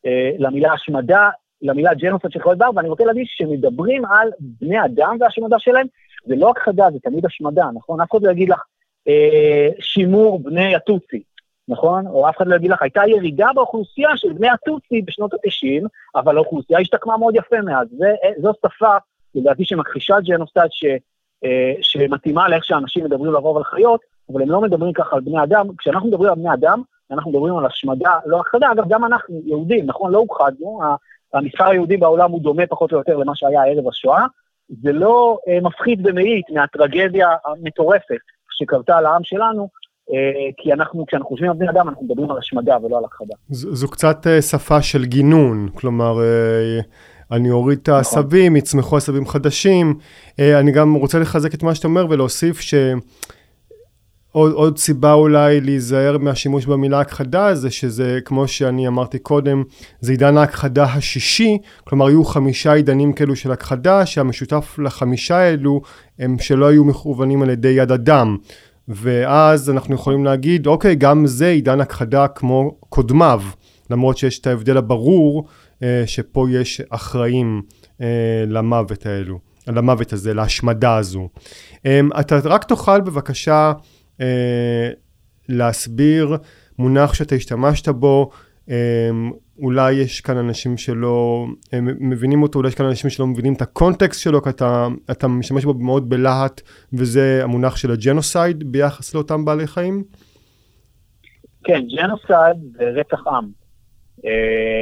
אה, 0.06 0.30
למילה 0.38 0.72
השמדה, 0.72 1.30
למילה 1.62 1.94
genocide 1.94 2.32
של 2.32 2.40
חיות 2.40 2.58
בר, 2.58 2.70
ואני 2.74 2.88
רוצה 2.88 3.04
להגיד 3.04 3.26
שמדברים 3.26 4.04
על 4.04 4.30
בני 4.40 4.84
אדם 4.84 5.16
והשמדה 5.20 5.58
שלהם, 5.58 5.86
זה 6.26 6.36
לא 6.36 6.50
הכחדה, 6.50 6.86
זה 6.92 6.98
תמיד 7.02 7.26
השמדה, 7.26 7.68
נכון? 7.74 8.00
אף 8.00 8.10
אחד 8.10 8.22
לא 8.22 8.30
יגיד 8.30 8.48
לך 8.48 8.62
אה, 9.08 9.68
שימור 9.80 10.42
בני 10.42 10.74
הטוצי, 10.74 11.22
נכון? 11.68 12.06
או 12.06 12.28
אף 12.28 12.36
אחד 12.36 12.46
לא 12.46 12.56
יגיד 12.56 12.70
לך, 12.70 12.82
הייתה 12.82 13.02
ירידה 13.06 13.46
באוכלוסייה 13.54 14.16
של 14.16 14.32
בני 14.32 14.48
הטוצי 14.48 15.02
בשנות 15.02 15.34
ה-90, 15.34 15.86
אבל 16.14 16.36
האוכלוסייה 16.36 16.80
השתקמה 16.80 17.16
מאוד 17.16 17.36
יפה 17.36 17.60
מאז. 17.60 17.88
זה, 17.98 18.14
זו 18.42 18.52
שפה, 18.66 18.96
לדעתי, 19.34 19.64
שמכחישה 19.64 20.14
genocide 20.20 20.70
ש, 20.70 20.84
אה, 21.44 21.72
שמתאימה 21.82 22.48
לאיך 22.48 22.64
שאנשים 22.64 23.04
מדברים 23.04 23.32
לרוב 23.32 23.56
על 23.56 23.64
חיות, 23.64 24.00
אבל 24.32 24.42
הם 24.42 24.50
לא 24.50 24.60
מדברים 24.60 24.92
ככה 24.92 25.16
על 25.16 25.20
בני 25.20 25.42
אדם. 25.42 25.66
כשאנחנו 25.78 26.08
מדברים 26.08 26.30
על 26.30 26.34
בני 26.34 26.52
אדם, 26.54 26.82
אנחנו 27.10 27.30
מדברים 27.30 27.56
על 27.56 27.66
השמדה, 27.66 28.12
לא 28.26 28.40
הכחדה, 28.40 28.72
אגב, 28.72 28.88
גם 28.88 29.04
אנחנו 29.04 29.40
יהודים, 29.44 29.86
נכון? 29.86 30.12
לא 30.12 30.18
הוכחדנו, 30.18 30.80
המספר 31.35 31.64
היהודי 31.64 31.97
בעולם 31.97 32.30
הוא 32.30 32.42
דומה 32.42 32.66
פחות 32.66 32.92
או 32.92 32.99
יותר 32.99 33.16
למה 33.16 33.32
שהיה 33.35 33.64
ערב 33.64 33.88
השואה. 33.88 34.25
זה 34.82 34.92
לא 34.92 35.38
אה, 35.49 35.61
מפחית 35.61 36.02
במאית 36.02 36.44
מהטרגדיה 36.54 37.28
המטורפת 37.44 38.23
שקרתה 38.50 39.00
לעם 39.00 39.25
שלנו, 39.25 39.68
אה, 40.12 40.50
כי 40.56 40.73
אנחנו, 40.73 41.06
כשאנחנו 41.06 41.28
חושבים 41.28 41.50
על 41.50 41.56
בני 41.56 41.70
אדם, 41.70 41.88
אנחנו 41.88 42.04
מדברים 42.04 42.30
על 42.30 42.38
השמדה 42.38 42.76
ולא 42.85 42.99
על 42.99 43.04
הכחדה. 43.04 43.35
זו, 43.49 43.75
זו 43.75 43.90
קצת 43.90 44.26
אה, 44.26 44.42
שפה 44.42 44.82
של 44.82 45.04
גינון, 45.04 45.68
כלומר, 45.75 46.14
אני 47.32 47.50
אוריד 47.50 47.78
את 47.82 47.88
נכון. 47.88 47.99
העשבים, 47.99 48.56
יצמחו 48.56 48.97
עשבים 48.97 49.26
חדשים. 49.26 49.99
אני 50.38 50.73
גם 50.73 50.94
רוצה 50.94 51.18
לחזק 51.18 51.54
את 51.54 51.62
מה 51.62 51.75
שאתה 51.75 51.88
אומר 51.88 52.06
ולהוסיף 52.11 52.61
ש... 52.61 52.75
עוד, 54.32 54.52
עוד 54.52 54.78
סיבה 54.78 55.12
אולי 55.12 55.61
להיזהר 55.61 56.18
מהשימוש 56.18 56.66
במילה 56.66 57.00
הכחדה 57.00 57.54
זה 57.54 57.70
שזה 57.70 58.18
כמו 58.25 58.49
שאני 58.49 58.88
אמרתי 58.88 59.18
קודם 59.18 59.62
זה 60.00 60.12
עידן 60.12 60.37
ההכחדה 60.37 60.85
השישי 60.85 61.58
כלומר 61.85 62.06
היו 62.06 62.25
חמישה 62.25 62.73
עידנים 62.73 63.12
כאלו 63.12 63.37
של 63.37 63.52
הכחדה 63.52 64.06
שהמשותף 64.06 64.78
לחמישה 64.78 65.37
האלו 65.37 65.80
הם 66.18 66.38
שלא 66.38 66.66
היו 66.66 66.85
מכוונים 66.85 67.42
על 67.42 67.50
ידי 67.50 67.68
יד 67.68 67.92
אדם. 67.92 68.37
ואז 68.88 69.70
אנחנו 69.70 69.94
יכולים 69.94 70.25
להגיד 70.25 70.66
אוקיי 70.66 70.94
גם 70.94 71.26
זה 71.26 71.49
עידן 71.49 71.80
הכחדה 71.80 72.28
כמו 72.28 72.75
קודמיו 72.88 73.42
למרות 73.90 74.18
שיש 74.18 74.38
את 74.38 74.47
ההבדל 74.47 74.76
הברור 74.76 75.47
אה, 75.82 76.02
שפה 76.06 76.47
יש 76.50 76.80
אחראים 76.90 77.62
אה, 78.00 78.06
למוות 78.47 79.06
האלו 79.06 79.38
למוות 79.66 80.12
הזה 80.12 80.35
להשמדה 80.35 80.97
הזו. 80.97 81.28
אה, 81.87 82.00
אתה 82.20 82.38
רק 82.44 82.64
תוכל 82.64 83.00
בבקשה 83.00 83.73
אה, 84.20 84.90
להסביר 85.48 86.37
מונח 86.78 87.14
שאתה 87.14 87.34
השתמשת 87.34 87.88
בו, 87.88 88.30
אה, 88.70 89.10
אולי 89.58 89.92
יש 89.92 90.20
כאן 90.20 90.37
אנשים 90.37 90.76
שלא 90.76 91.46
אה, 91.75 91.78
מבינים 91.82 92.42
אותו, 92.42 92.58
אולי 92.58 92.68
יש 92.68 92.75
כאן 92.75 92.87
אנשים 92.87 93.10
שלא 93.10 93.26
מבינים 93.26 93.54
את 93.54 93.62
הקונטקסט 93.62 94.20
שלו, 94.20 94.42
כי 94.42 94.50
אתה, 94.50 94.87
אתה 95.10 95.28
משתמש 95.28 95.64
בו 95.64 95.75
מאוד 95.75 96.08
בלהט, 96.08 96.60
וזה 96.92 97.40
המונח 97.42 97.76
של 97.76 97.90
הג'נוסייד 97.90 98.72
ביחס 98.72 99.14
לאותם 99.14 99.44
בעלי 99.44 99.66
חיים? 99.66 100.04
כן, 101.64 101.80
genocide 101.97 102.56
זה 102.78 102.84
רצח 102.84 103.26
עם. 103.26 103.58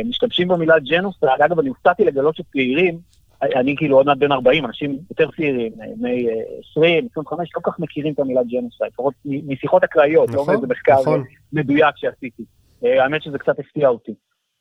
משתמשים 0.08 0.48
במילה 0.48 0.78
genocide, 0.78 1.40
אגב, 1.40 1.58
אני 1.58 1.68
הופתעתי 1.68 2.04
לגלות 2.04 2.36
שצעירים, 2.36 2.98
אני 3.42 3.76
כאילו 3.76 3.96
עוד 3.96 4.06
מעט 4.06 4.18
בן 4.18 4.32
40, 4.32 4.64
אנשים 4.64 4.98
יותר 5.10 5.30
צעירים, 5.36 5.72
בני 5.96 6.26
20, 6.70 7.08
25, 7.10 7.50
לא 7.56 7.60
כל 7.60 7.70
כך 7.70 7.78
מכירים 7.78 8.12
את 8.12 8.18
המילה 8.18 8.42
genocide, 8.42 8.90
לפחות 8.92 9.14
משיחות 9.24 9.84
אקראיות, 9.84 10.30
לא 10.34 10.46
מאיזה 10.46 10.66
מחקר 10.66 11.00
נכון. 11.00 11.24
מדויק 11.52 11.96
שעשיתי. 11.96 12.42
אה, 12.84 13.02
האמת 13.02 13.22
שזה 13.22 13.38
קצת 13.38 13.58
הפתיע 13.58 13.88
אותי. 13.88 14.14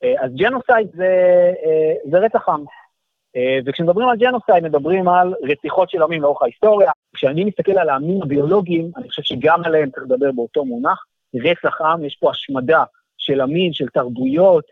אה, 0.03 0.13
אז 0.23 0.31
genocide 0.35 0.87
זה, 0.93 1.51
אה, 1.65 1.93
זה 2.11 2.17
רצח 2.17 2.49
עם. 2.49 2.63
וכשמדברים 3.65 4.09
על 4.09 4.17
genocide 4.17 4.63
מדברים 4.63 5.07
על 5.07 5.33
רציחות 5.43 5.89
של 5.89 6.03
עמים 6.03 6.21
לאורך 6.21 6.41
ההיסטוריה. 6.41 6.91
כשאני 7.15 7.43
מסתכל 7.43 7.71
על 7.71 7.89
העמים 7.89 8.21
הביולוגיים, 8.21 8.91
אני 8.97 9.09
חושב 9.09 9.21
שגם 9.21 9.63
עליהם 9.63 9.89
צריך 9.89 10.03
לדבר 10.03 10.31
באותו 10.31 10.65
מונח. 10.65 11.05
רצח 11.35 11.81
עם, 11.81 12.05
יש 12.05 12.17
פה 12.19 12.31
השמדה 12.31 12.83
של 13.17 13.41
עמים, 13.41 13.73
של 13.73 13.87
תרבויות, 13.87 14.65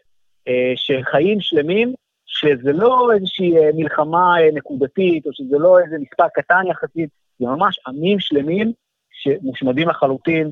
של 0.76 1.04
חיים 1.04 1.42
שלמים, 1.42 1.94
שזה 2.34 2.72
לא 2.74 3.12
איזושהי 3.14 3.58
אה, 3.58 3.70
מלחמה 3.76 4.42
אה, 4.42 4.50
נקודתית, 4.54 5.26
או 5.26 5.34
שזה 5.34 5.58
לא 5.58 5.80
איזה 5.80 5.98
מספר 6.00 6.28
קטן 6.34 6.64
יחסית, 6.68 7.10
זה 7.40 7.46
ממש 7.46 7.80
עמים 7.88 8.20
שלמים 8.20 8.72
שמושמדים 9.12 9.90
לחלוטין. 9.90 10.52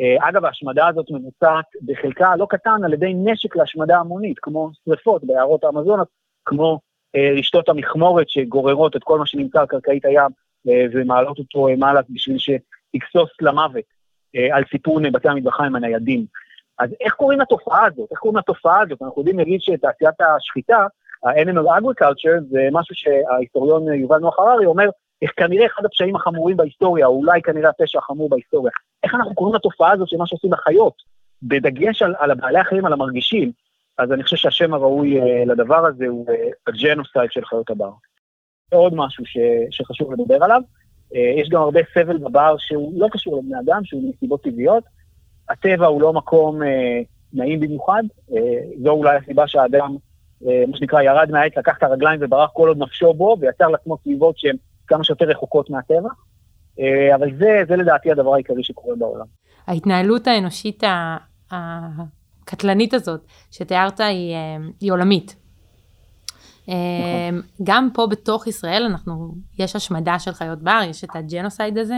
אה, 0.00 0.28
אגב, 0.28 0.44
ההשמדה 0.44 0.88
הזאת 0.88 1.06
מבוצעת 1.10 1.64
בחלקה 1.82 2.36
לא 2.36 2.46
קטן 2.50 2.84
על 2.84 2.92
ידי 2.92 3.14
נשק 3.14 3.56
להשמדה 3.56 3.98
המונית, 3.98 4.38
כמו 4.38 4.70
שרפות 4.84 5.24
ביערות 5.24 5.64
האמזונות, 5.64 6.08
כמו 6.44 6.80
רשתות 7.38 7.68
המכמורת 7.68 8.28
שגוררות 8.28 8.96
את 8.96 9.04
כל 9.04 9.18
מה 9.18 9.26
שנמצא 9.26 9.60
על 9.60 9.66
קרקעית 9.66 10.04
הים 10.04 10.30
ומעלות 10.92 11.38
אותו 11.38 11.68
מעלה 11.78 12.00
בשביל 12.10 12.38
שיגסוס 12.38 13.30
למוות 13.40 13.84
על 14.52 14.64
סיפון 14.70 15.12
בתי 15.12 15.28
המטבחיים 15.28 15.76
הניידים. 15.76 16.24
אז 16.78 16.90
איך 17.00 17.14
קוראים 17.14 17.40
לתופעה 17.40 17.86
הזאת? 17.86 18.08
איך 18.10 18.18
קוראים 18.18 18.38
לתופעה 18.38 18.80
הזאת? 18.80 19.02
אנחנו 19.02 19.20
יודעים 19.20 19.38
להגיד 19.38 19.60
שתעשיית 19.60 20.20
השחיטה 20.20 20.86
ה-Animal 21.24 21.66
Agriculture 21.78 22.40
זה 22.50 22.68
משהו 22.72 22.94
שההיסטוריון 22.94 23.92
יובל 23.94 24.18
נוח 24.18 24.38
הררי 24.38 24.66
אומר, 24.66 24.88
כנראה 25.36 25.66
אחד 25.66 25.84
הפשעים 25.84 26.16
החמורים 26.16 26.56
בהיסטוריה, 26.56 27.06
או 27.06 27.12
אולי 27.12 27.42
כנראה 27.42 27.70
הפשע 27.70 27.98
החמור 27.98 28.28
בהיסטוריה. 28.28 28.72
איך 29.04 29.14
אנחנו 29.14 29.34
קוראים 29.34 29.54
לתופעה 29.54 29.92
הזאת 29.92 30.08
של 30.08 30.16
מה 30.16 30.26
שעושים 30.26 30.52
לחיות, 30.52 30.94
בדגש 31.42 32.02
על, 32.02 32.14
על 32.18 32.30
הבעלי 32.30 32.58
החיים, 32.58 32.86
על 32.86 32.92
המרגישים. 32.92 33.52
אז 33.98 34.12
אני 34.12 34.22
חושב 34.22 34.36
שהשם 34.36 34.74
הראוי 34.74 35.20
uh, 35.20 35.46
לדבר 35.46 35.86
הזה 35.86 36.06
הוא 36.06 36.26
uh, 36.26 36.32
הג'נוסייד 36.66 37.32
של 37.32 37.44
חיות 37.44 37.70
הבר. 37.70 37.90
עוד 38.72 38.94
משהו 38.94 39.26
ש, 39.26 39.38
שחשוב 39.70 40.12
לדבר 40.12 40.44
עליו, 40.44 40.60
uh, 41.14 41.40
יש 41.40 41.48
גם 41.48 41.62
הרבה 41.62 41.80
סבל 41.94 42.18
בבר 42.18 42.54
שהוא 42.58 42.92
לא 43.00 43.08
קשור 43.10 43.38
לבני 43.38 43.58
אדם, 43.60 43.84
שהוא 43.84 44.10
מסיבות 44.10 44.42
טבעיות. 44.42 44.84
הטבע 45.48 45.86
הוא 45.86 46.02
לא 46.02 46.12
מקום 46.12 46.60
נעים 47.32 47.60
במיוחד, 47.60 48.02
זו 48.82 48.90
אולי 48.90 49.16
הסיבה 49.16 49.48
שהאדם 49.48 49.90
אה, 49.90 50.09
מה 50.42 50.76
שנקרא, 50.76 51.02
ירד 51.02 51.30
מהעץ, 51.30 51.52
לקח 51.56 51.74
את 51.78 51.82
הרגליים 51.82 52.20
וברח 52.22 52.50
כל 52.52 52.68
עוד 52.68 52.78
נפשו 52.78 53.14
בו, 53.14 53.36
ויצר 53.40 53.68
לעצמו 53.68 53.98
סביבות 54.02 54.38
שהן 54.38 54.56
כמה 54.86 55.04
שיותר 55.04 55.24
רחוקות 55.24 55.70
מהטבע. 55.70 56.08
אה, 56.80 57.14
אבל 57.14 57.28
זה, 57.38 57.60
זה 57.68 57.76
לדעתי 57.76 58.10
הדבר 58.10 58.34
העיקרי 58.34 58.64
שקורה 58.64 58.96
בעולם. 58.96 59.26
ההתנהלות 59.66 60.26
האנושית 60.26 60.82
הקטלנית 61.50 62.94
הזאת 62.94 63.20
שתיארת 63.50 64.00
היא, 64.00 64.34
אה, 64.34 64.56
היא 64.80 64.92
עולמית. 64.92 65.36
נכון. 66.60 67.42
גם 67.62 67.88
פה 67.94 68.06
בתוך 68.06 68.46
ישראל 68.46 68.82
אנחנו, 68.90 69.34
יש 69.58 69.76
השמדה 69.76 70.18
של 70.18 70.32
חיות 70.32 70.62
בר, 70.62 70.80
יש 70.90 71.04
את 71.04 71.10
הג'נוסייד 71.14 71.78
הזה. 71.78 71.96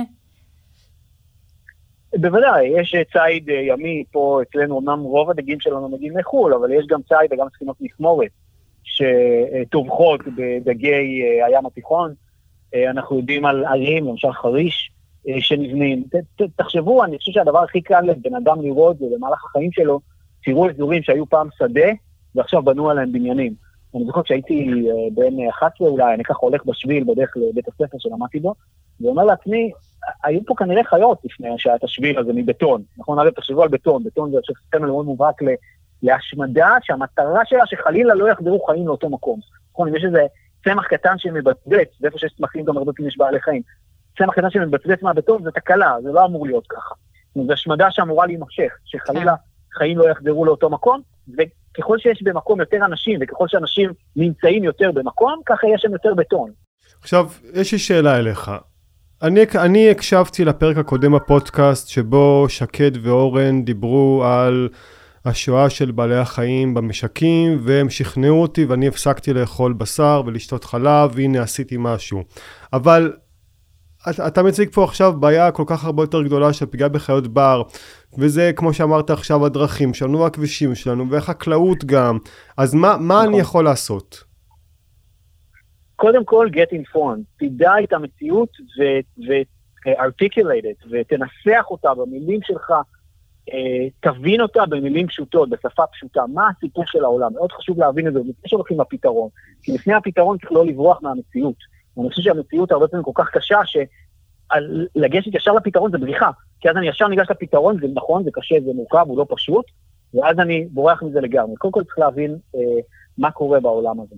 בוודאי, 2.20 2.66
יש 2.66 2.94
ציד 3.12 3.50
אה, 3.50 3.54
ימי 3.54 4.04
פה 4.12 4.40
אצלנו, 4.42 4.78
אמנם 4.78 5.00
רוב 5.00 5.30
הדגים 5.30 5.60
שלנו 5.60 5.88
מגיעים 5.88 6.14
מחו"ל, 6.16 6.54
אבל 6.54 6.72
יש 6.72 6.86
גם 6.86 7.00
ציד 7.02 7.32
וגם 7.32 7.46
ספינות 7.56 7.76
מכמורת 7.80 8.30
שטובחות 8.84 10.20
בדגי 10.36 11.22
אה, 11.22 11.46
הים 11.46 11.66
התיכון. 11.66 12.14
אה, 12.74 12.90
אנחנו 12.90 13.16
יודעים 13.16 13.46
על 13.46 13.64
ערים, 13.64 14.04
למשל 14.08 14.32
חריש, 14.32 14.90
שנבנים. 15.40 16.02
ת, 16.02 16.42
ת, 16.42 16.42
תחשבו, 16.56 17.04
אני 17.04 17.18
חושב 17.18 17.32
שהדבר 17.32 17.58
הכי 17.58 17.80
קל 17.80 18.00
לבן 18.00 18.34
אדם 18.34 18.62
לראות 18.62 18.98
זה 18.98 19.06
במהלך 19.16 19.44
החיים 19.44 19.72
שלו, 19.72 20.00
תראו 20.44 20.70
אזורים 20.70 21.02
שהיו 21.02 21.26
פעם 21.26 21.48
שדה 21.58 21.88
ועכשיו 22.34 22.62
בנו 22.62 22.90
עליהם 22.90 23.12
בניינים. 23.12 23.54
אני 23.94 24.04
זוכר 24.04 24.22
כשהייתי 24.22 24.84
בן 25.14 25.48
11 25.48 25.88
אולי, 25.88 26.14
אני 26.14 26.24
ככה 26.24 26.38
הולך 26.40 26.64
בשביל 26.64 27.04
בדרך 27.04 27.34
לבית 27.36 27.68
הספר 27.68 27.96
שלמדתי 27.98 28.40
בו, 28.40 28.54
ואומר 29.00 29.24
לעצמי, 29.24 29.70
היו 30.24 30.40
פה 30.46 30.54
כנראה 30.58 30.84
חיות 30.84 31.18
לפני 31.24 31.48
שהיה 31.58 31.76
את 31.76 31.84
השביל 31.84 32.18
הזה 32.18 32.32
מבטון. 32.34 32.82
נכון, 32.98 33.18
אגב, 33.18 33.30
תחשבו 33.30 33.62
על 33.62 33.68
בטון, 33.68 34.04
בטון 34.04 34.30
זה 34.30 34.38
עכשיו 34.38 34.54
סמל 34.70 34.86
מאוד 34.86 35.06
מובהק 35.06 35.36
להשמדה, 36.02 36.76
שהמטרה 36.82 37.40
שלה 37.44 37.66
שחלילה 37.66 38.14
לא 38.14 38.30
יחזרו 38.30 38.64
חיים 38.64 38.86
לאותו 38.86 39.10
מקום. 39.10 39.40
נכון, 39.72 39.88
אם 39.88 39.96
יש 39.96 40.04
איזה 40.04 40.26
צמח 40.64 40.86
קטן 40.86 41.18
שמבצבץ, 41.18 41.88
ואיפה 42.00 42.18
שיש 42.18 42.34
צמחים 42.36 42.64
גם 42.64 42.76
הרבה 42.76 42.92
פעמים 42.92 43.08
יש 43.08 43.18
בעלי 43.18 43.40
חיים, 43.40 43.62
צמח 44.18 44.34
קטן 44.34 44.50
שמבצבץ 44.50 45.02
מהבטון 45.02 45.42
זה 45.42 45.50
תקלה, 45.50 45.96
זה 46.02 46.12
לא 46.12 46.24
אמור 46.24 46.46
להיות 46.46 46.66
ככה. 46.66 46.94
זו 47.34 47.52
השמדה 47.52 47.90
שאמורה 47.90 48.26
להימשך, 48.26 48.72
שחלילה 48.84 49.36
כן. 49.36 49.78
חיים 49.78 49.98
לא 49.98 50.10
יחזרו 50.10 50.44
לאותו 50.44 50.70
מקום, 50.70 51.00
וככל 51.28 51.98
שיש 51.98 52.22
במקום 52.22 52.60
יותר 52.60 52.84
אנשים, 52.84 53.18
וככל 53.22 53.48
שאנשים 53.48 53.90
נמצאים 54.16 54.64
יותר 54.64 54.92
במקום, 54.92 55.40
ככה 55.46 55.66
יש 55.74 55.82
שם 55.82 55.92
יותר 55.92 56.14
בטון. 56.14 56.50
עכשיו, 57.00 57.30
יש 57.54 57.72
לי 57.72 57.78
שאלה 57.78 58.18
אליך. 58.18 58.50
אני, 59.22 59.40
אני 59.54 59.90
הקשבתי 59.90 60.44
לפרק 60.44 60.76
הקודם 60.76 61.12
בפודקאסט 61.12 61.88
שבו 61.88 62.46
שקד 62.48 62.90
ואורן 63.02 63.64
דיברו 63.64 64.24
על 64.24 64.68
השואה 65.24 65.70
של 65.70 65.90
בעלי 65.90 66.16
החיים 66.16 66.74
במשקים, 66.74 67.58
והם 67.62 67.90
שכנעו 67.90 68.42
אותי 68.42 68.64
ואני 68.64 68.88
הפסקתי 68.88 69.32
לאכול 69.32 69.72
בשר 69.72 70.22
ולשתות 70.26 70.64
חלב, 70.64 71.10
והנה 71.14 71.42
עשיתי 71.42 71.76
משהו. 71.78 72.22
אבל 72.72 73.12
אתה 74.26 74.42
מציג 74.42 74.68
פה 74.72 74.84
עכשיו 74.84 75.12
בעיה 75.20 75.50
כל 75.50 75.64
כך 75.66 75.84
הרבה 75.84 76.02
יותר 76.02 76.22
גדולה 76.22 76.52
של 76.52 76.66
פגיעה 76.66 76.88
בחיות 76.88 77.28
בר, 77.28 77.62
וזה 78.18 78.50
כמו 78.56 78.74
שאמרת 78.74 79.10
עכשיו 79.10 79.46
הדרכים 79.46 79.94
שלנו, 79.94 80.26
הכבישים 80.26 80.74
שלנו, 80.74 81.10
והחקלאות 81.10 81.84
גם, 81.84 82.18
אז 82.56 82.74
מה, 82.74 82.96
מה 82.96 83.14
נכון. 83.14 83.26
אני 83.26 83.38
יכול 83.38 83.64
לעשות? 83.64 84.31
קודם 86.02 86.24
כל, 86.24 86.48
get 86.52 86.72
informed, 86.72 87.22
תדע 87.38 87.72
את 87.84 87.92
המציאות 87.92 88.48
ו-articulate 89.28 90.64
it, 90.64 90.86
ותנסח 90.90 91.64
אותה 91.70 91.94
במילים 91.94 92.40
שלך, 92.42 92.70
אה, 93.52 93.88
תבין 94.00 94.40
אותה 94.40 94.66
במילים 94.66 95.06
פשוטות, 95.08 95.48
בשפה 95.48 95.82
פשוטה, 95.92 96.22
מה 96.34 96.48
הסיפור 96.48 96.84
של 96.86 97.04
העולם, 97.04 97.32
מאוד 97.32 97.52
חשוב 97.52 97.78
להבין 97.78 98.08
את 98.08 98.12
זה, 98.12 98.18
לפני 98.18 98.48
שהולכים 98.48 98.80
לפתרון, 98.80 99.28
כי 99.62 99.72
לפני 99.72 99.94
הפתרון 99.94 100.38
צריך 100.38 100.52
לא 100.52 100.66
לברוח 100.66 101.02
מהמציאות. 101.02 101.56
אני 101.98 102.08
חושב 102.08 102.22
שהמציאות 102.22 102.72
הרבה 102.72 102.88
פעמים 102.88 103.04
כל 103.04 103.12
כך 103.14 103.30
קשה, 103.30 103.60
שלגשת 103.64 105.34
ישר 105.34 105.52
לפתרון 105.52 105.90
זה 105.90 105.98
בריחה, 105.98 106.30
כי 106.60 106.70
אז 106.70 106.76
אני 106.76 106.88
ישר 106.88 107.08
ניגש 107.08 107.26
לפתרון, 107.30 107.80
זה 107.80 107.86
נכון, 107.94 108.24
זה 108.24 108.30
קשה, 108.32 108.54
זה 108.64 108.70
מורכב, 108.74 109.04
הוא 109.08 109.18
לא 109.18 109.26
פשוט, 109.28 109.64
ואז 110.14 110.38
אני 110.38 110.66
בורח 110.70 111.02
מזה 111.02 111.20
לגמרי. 111.20 111.56
קודם 111.56 111.72
כל 111.72 111.84
צריך 111.84 111.98
להבין 111.98 112.36
אה, 112.54 112.60
מה 113.18 113.30
קורה 113.30 113.60
בעולם 113.60 114.00
הזה. 114.00 114.16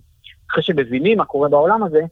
אחרי 0.50 0.62
שמבינים 0.62 1.18
מה 1.18 1.24
קורה 1.24 1.48
בעולם 1.48 1.82
הזה, 1.82 2.02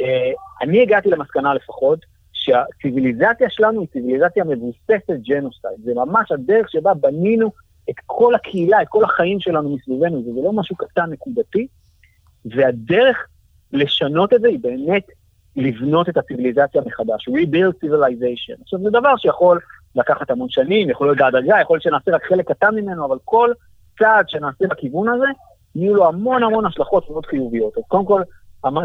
אה, 0.00 0.32
אני 0.62 0.82
הגעתי 0.82 1.10
למסקנה 1.10 1.54
לפחות, 1.54 1.98
שהציוויליזציה 2.32 3.50
שלנו 3.50 3.80
היא 3.80 3.88
ציוויליזציה 3.92 4.44
מבוססת 4.44 5.10
ג'נוסייד. 5.28 5.78
זה 5.84 5.94
ממש 5.94 6.32
הדרך 6.32 6.70
שבה 6.70 6.94
בנינו 6.94 7.52
את 7.90 7.94
כל 8.06 8.34
הקהילה, 8.34 8.82
את 8.82 8.88
כל 8.88 9.04
החיים 9.04 9.40
שלנו 9.40 9.76
מסביבנו, 9.76 10.22
זה 10.22 10.30
לא 10.44 10.52
משהו 10.52 10.76
קטן 10.76 11.10
נקודתי, 11.10 11.66
והדרך 12.44 13.26
לשנות 13.72 14.32
את 14.32 14.40
זה 14.40 14.48
היא 14.48 14.58
באמת 14.62 15.06
לבנות 15.56 16.08
את 16.08 16.16
הציוויליזציה 16.16 16.82
מחדש, 16.86 17.28
rebuild 17.28 17.84
civilization. 17.84 18.62
עכשיו 18.62 18.78
זה 18.82 18.90
דבר 18.90 19.16
שיכול 19.16 19.60
לקחת 19.94 20.30
המון 20.30 20.48
שנים, 20.48 20.90
יכול 20.90 21.06
להיות 21.06 21.18
בהדרגה, 21.18 21.60
יכול 21.60 21.74
להיות 21.74 21.82
שנעשה 21.82 22.10
רק 22.10 22.24
חלק 22.24 22.48
קטן 22.48 22.74
ממנו, 22.74 23.06
אבל 23.06 23.16
כל 23.24 23.50
צעד 23.98 24.28
שנעשה 24.28 24.66
בכיוון 24.66 25.08
הזה, 25.08 25.26
יהיו 25.74 25.94
לו 25.94 26.06
המון 26.06 26.42
המון 26.42 26.66
השלכות 26.66 27.10
מאוד 27.10 27.26
חיוביות. 27.26 27.78
אז 27.78 27.82
קודם 27.88 28.04
כל, 28.04 28.22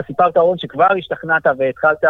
סיפרת 0.07 0.37
רון 0.37 0.57
שכבר 0.57 0.87
השתכנעת 0.97 1.43
והתחלת, 1.57 2.03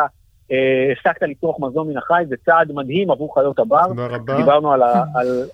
אה, 0.52 0.92
הפסקת 0.92 1.22
לצרוך 1.22 1.60
מזון 1.60 1.88
מן 1.88 1.98
החי, 1.98 2.24
זה 2.30 2.36
צעד 2.46 2.72
מדהים 2.72 3.12
עבור 3.12 3.34
חיות 3.34 3.60
הבר. 3.60 3.88
תודה 3.88 4.08
רבה. 4.08 4.38
דיברנו 4.38 4.72
על, 4.72 4.82
ה, 4.82 5.04
על, 5.16 5.46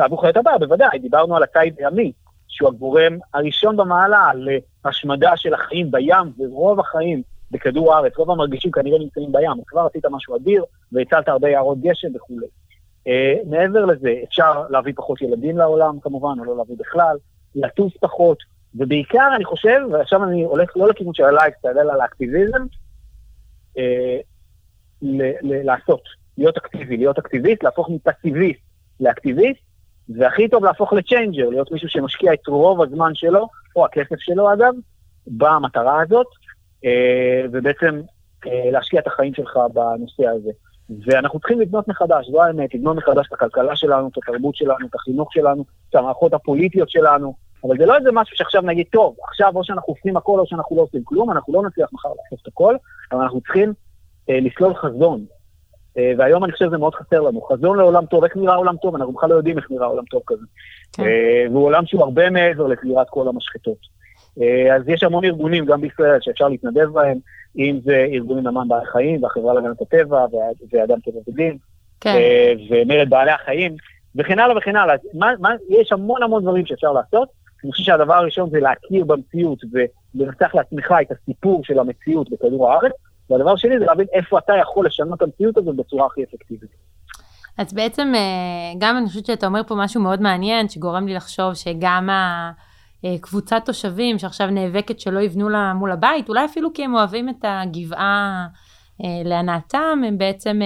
עבור 0.00 0.20
חיות 0.20 0.36
הבר, 0.36 0.58
בוודאי, 0.58 0.98
דיברנו 0.98 1.36
על 1.36 1.42
הציד 1.42 1.74
הימי, 1.78 2.12
שהוא 2.48 2.68
הגורם 2.68 3.18
הראשון 3.34 3.76
במעלה 3.76 4.30
להשמדה 4.84 5.36
של 5.36 5.54
החיים 5.54 5.90
בים, 5.90 6.32
ורוב 6.38 6.80
החיים 6.80 7.22
בכדור 7.50 7.94
הארץ, 7.94 8.16
רוב 8.16 8.30
המרגישים 8.30 8.70
כנראה 8.70 8.98
נמצאים 8.98 9.32
בים, 9.32 9.50
כבר 9.66 9.86
עשית 9.90 10.04
משהו 10.10 10.36
אדיר 10.36 10.64
והצלת 10.92 11.28
הרבה 11.28 11.48
יערות 11.48 11.80
גשם 11.80 12.08
וכולי. 12.14 12.46
Uh, 13.08 13.10
מעבר 13.50 13.84
לזה, 13.84 14.14
אפשר 14.24 14.62
להביא 14.70 14.92
פחות 14.96 15.22
ילדים 15.22 15.58
לעולם 15.58 16.00
כמובן, 16.00 16.34
או 16.38 16.44
לא 16.44 16.56
להביא 16.56 16.76
בכלל, 16.78 17.16
לטוס 17.54 17.92
פחות, 18.00 18.38
ובעיקר 18.74 19.28
אני 19.36 19.44
חושב, 19.44 19.80
ועכשיו 19.92 20.24
אני 20.24 20.44
הולך 20.44 20.76
לא 20.76 20.88
לכיוון 20.88 21.14
של 21.14 21.24
הלייפסטייל, 21.24 21.78
אלא 21.78 21.94
לאקטיביזם, 21.96 22.62
uh, 23.76 23.80
לעשות, 25.42 26.02
להיות 26.38 26.56
אקטיבי, 26.56 26.96
להיות 26.96 27.18
אקטיביסט, 27.18 27.62
להפוך 27.62 27.88
מפסיביסט 27.90 28.60
לאקטיביסט, 29.00 29.60
והכי 30.08 30.48
טוב 30.48 30.64
להפוך 30.64 30.92
לצ'יינג'ר, 30.92 31.48
להיות 31.48 31.72
מישהו 31.72 31.88
שמשקיע 31.88 32.32
את 32.32 32.46
רוב 32.46 32.82
הזמן 32.82 33.14
שלו, 33.14 33.48
או 33.76 33.84
הכסף 33.84 34.18
שלו 34.18 34.52
אגב, 34.52 34.74
במטרה 35.26 36.02
הזאת, 36.02 36.26
אה, 36.84 37.42
ובעצם 37.52 38.00
אה, 38.46 38.70
להשקיע 38.70 39.00
את 39.00 39.06
החיים 39.06 39.34
שלך 39.34 39.58
בנושא 39.72 40.26
הזה. 40.26 40.50
ואנחנו 41.06 41.38
צריכים 41.38 41.60
לבנות 41.60 41.88
מחדש, 41.88 42.26
זו 42.30 42.42
האמת, 42.42 42.74
לבנות 42.74 42.96
מחדש 42.96 43.26
את 43.28 43.32
הכלכלה 43.32 43.76
שלנו, 43.76 44.08
את 44.08 44.18
התרבות 44.18 44.56
שלנו, 44.56 44.86
את 44.86 44.94
החינוך 44.94 45.32
שלנו, 45.32 45.64
את 45.90 45.94
המערכות 45.94 46.34
הפוליטיות 46.34 46.90
שלנו, 46.90 47.34
אבל 47.64 47.78
זה 47.78 47.86
לא 47.86 47.96
איזה 47.96 48.12
משהו 48.12 48.36
שעכשיו 48.36 48.62
נגיד, 48.62 48.86
טוב, 48.92 49.16
עכשיו 49.28 49.52
או 49.54 49.64
שאנחנו 49.64 49.92
עושים 49.92 50.16
הכל 50.16 50.40
או 50.40 50.46
שאנחנו 50.46 50.76
לא 50.76 50.82
עושים 50.82 51.00
כלום, 51.04 51.30
אנחנו 51.30 51.52
לא 51.52 51.62
נצליח 51.62 51.88
מחר 51.92 52.08
לעשות 52.08 52.38
את 52.42 52.46
הכל, 52.46 52.76
אבל 53.12 53.20
אנחנו 53.20 53.40
צריכים 53.40 53.72
אה, 54.30 54.40
לסלול 54.40 54.74
חזון. 54.74 55.24
אה, 55.98 56.12
והיום 56.18 56.44
אני 56.44 56.52
חושב 56.52 56.66
שזה 56.66 56.78
מאוד 56.78 56.94
חסר 56.94 57.20
לנו. 57.20 57.40
חזון 57.40 57.78
לעולם 57.78 58.06
טוב, 58.06 58.24
איך 58.24 58.36
נראה 58.36 58.54
עולם 58.54 58.76
טוב? 58.76 58.96
אנחנו 58.96 59.12
בכלל 59.12 59.30
לא 59.30 59.34
יודעים 59.34 59.58
איך 59.58 59.70
נראה 59.70 59.86
עולם 59.86 60.04
טוב 60.04 60.22
כזה. 60.26 60.46
כן. 60.92 61.02
אה, 61.02 61.44
והוא 61.50 61.64
עולם 61.64 61.86
שהוא 61.86 62.02
הרבה 62.02 62.30
מעבר 62.30 62.66
לסגירת 62.66 63.06
כל 63.10 63.28
המשחטות. 63.28 63.98
אה, 64.42 64.76
אז 64.76 64.88
יש 64.88 65.02
המון 65.02 65.24
ארגונים, 65.24 65.64
גם 65.64 65.80
בישראל, 65.80 66.20
שאפשר 66.20 66.48
להתנדב 66.48 66.88
בהם, 66.92 67.18
אם 67.58 67.78
זה 67.84 68.06
ארגונים 68.12 68.46
למען 68.46 68.68
בעלי 68.68 68.86
חיים, 68.86 69.22
והחברה 69.22 69.54
להגנת 69.54 69.82
הטבע, 69.82 70.26
ואדם 70.72 71.00
טבע 71.00 71.18
ודין, 71.28 71.56
כן. 72.00 72.10
אה, 72.10 72.52
ומרד 72.70 73.10
בעלי 73.10 73.30
החיים, 73.30 73.76
וכן 74.16 74.38
הלאה 74.38 74.56
וכן 74.56 74.76
הלאה. 74.76 74.94
מה, 75.14 75.30
מה, 75.40 75.50
יש 75.68 75.92
המון 75.92 76.22
המון 76.22 76.42
דברים 76.42 76.66
שאפשר 76.66 76.92
לעשות. 76.92 77.28
אני 77.64 77.72
חושב 77.72 77.84
שהדבר 77.84 78.14
הראשון 78.14 78.50
זה 78.50 78.60
להכיר 78.60 79.04
במציאות 79.04 79.58
ולנצח 79.72 80.54
לעצמך 80.54 80.92
את 81.02 81.12
הסיפור 81.12 81.64
של 81.64 81.78
המציאות 81.78 82.30
בכדור 82.30 82.72
הארץ, 82.72 82.92
והדבר 83.30 83.56
שני 83.56 83.78
זה 83.78 83.84
להבין 83.84 84.06
איפה 84.12 84.38
אתה 84.38 84.52
יכול 84.62 84.86
לשנות 84.86 85.16
את 85.16 85.22
המציאות 85.22 85.56
הזאת 85.56 85.76
בצורה 85.76 86.06
הכי 86.06 86.22
אפקטיבית. 86.22 86.70
אז 87.58 87.74
בעצם 87.74 88.12
אה, 88.14 88.72
גם 88.78 88.96
אני 88.96 89.06
חושבת 89.06 89.26
שאתה 89.26 89.46
אומר 89.46 89.60
פה 89.66 89.74
משהו 89.74 90.00
מאוד 90.00 90.22
מעניין, 90.22 90.68
שגורם 90.68 91.06
לי 91.06 91.14
לחשוב 91.14 91.54
שגם 91.54 92.10
ה... 92.10 92.50
אה, 93.04 93.60
תושבים 93.64 94.18
שעכשיו 94.18 94.50
נאבקת 94.50 95.00
שלא 95.00 95.20
יבנו 95.20 95.48
לה 95.48 95.74
מול 95.74 95.92
הבית, 95.92 96.28
אולי 96.28 96.44
אפילו 96.44 96.72
כי 96.72 96.84
הם 96.84 96.94
אוהבים 96.94 97.28
את 97.28 97.44
הגבעה 97.44 98.46
אה, 99.04 99.22
להנאתם, 99.24 100.02
הם 100.06 100.18
בעצם 100.18 100.60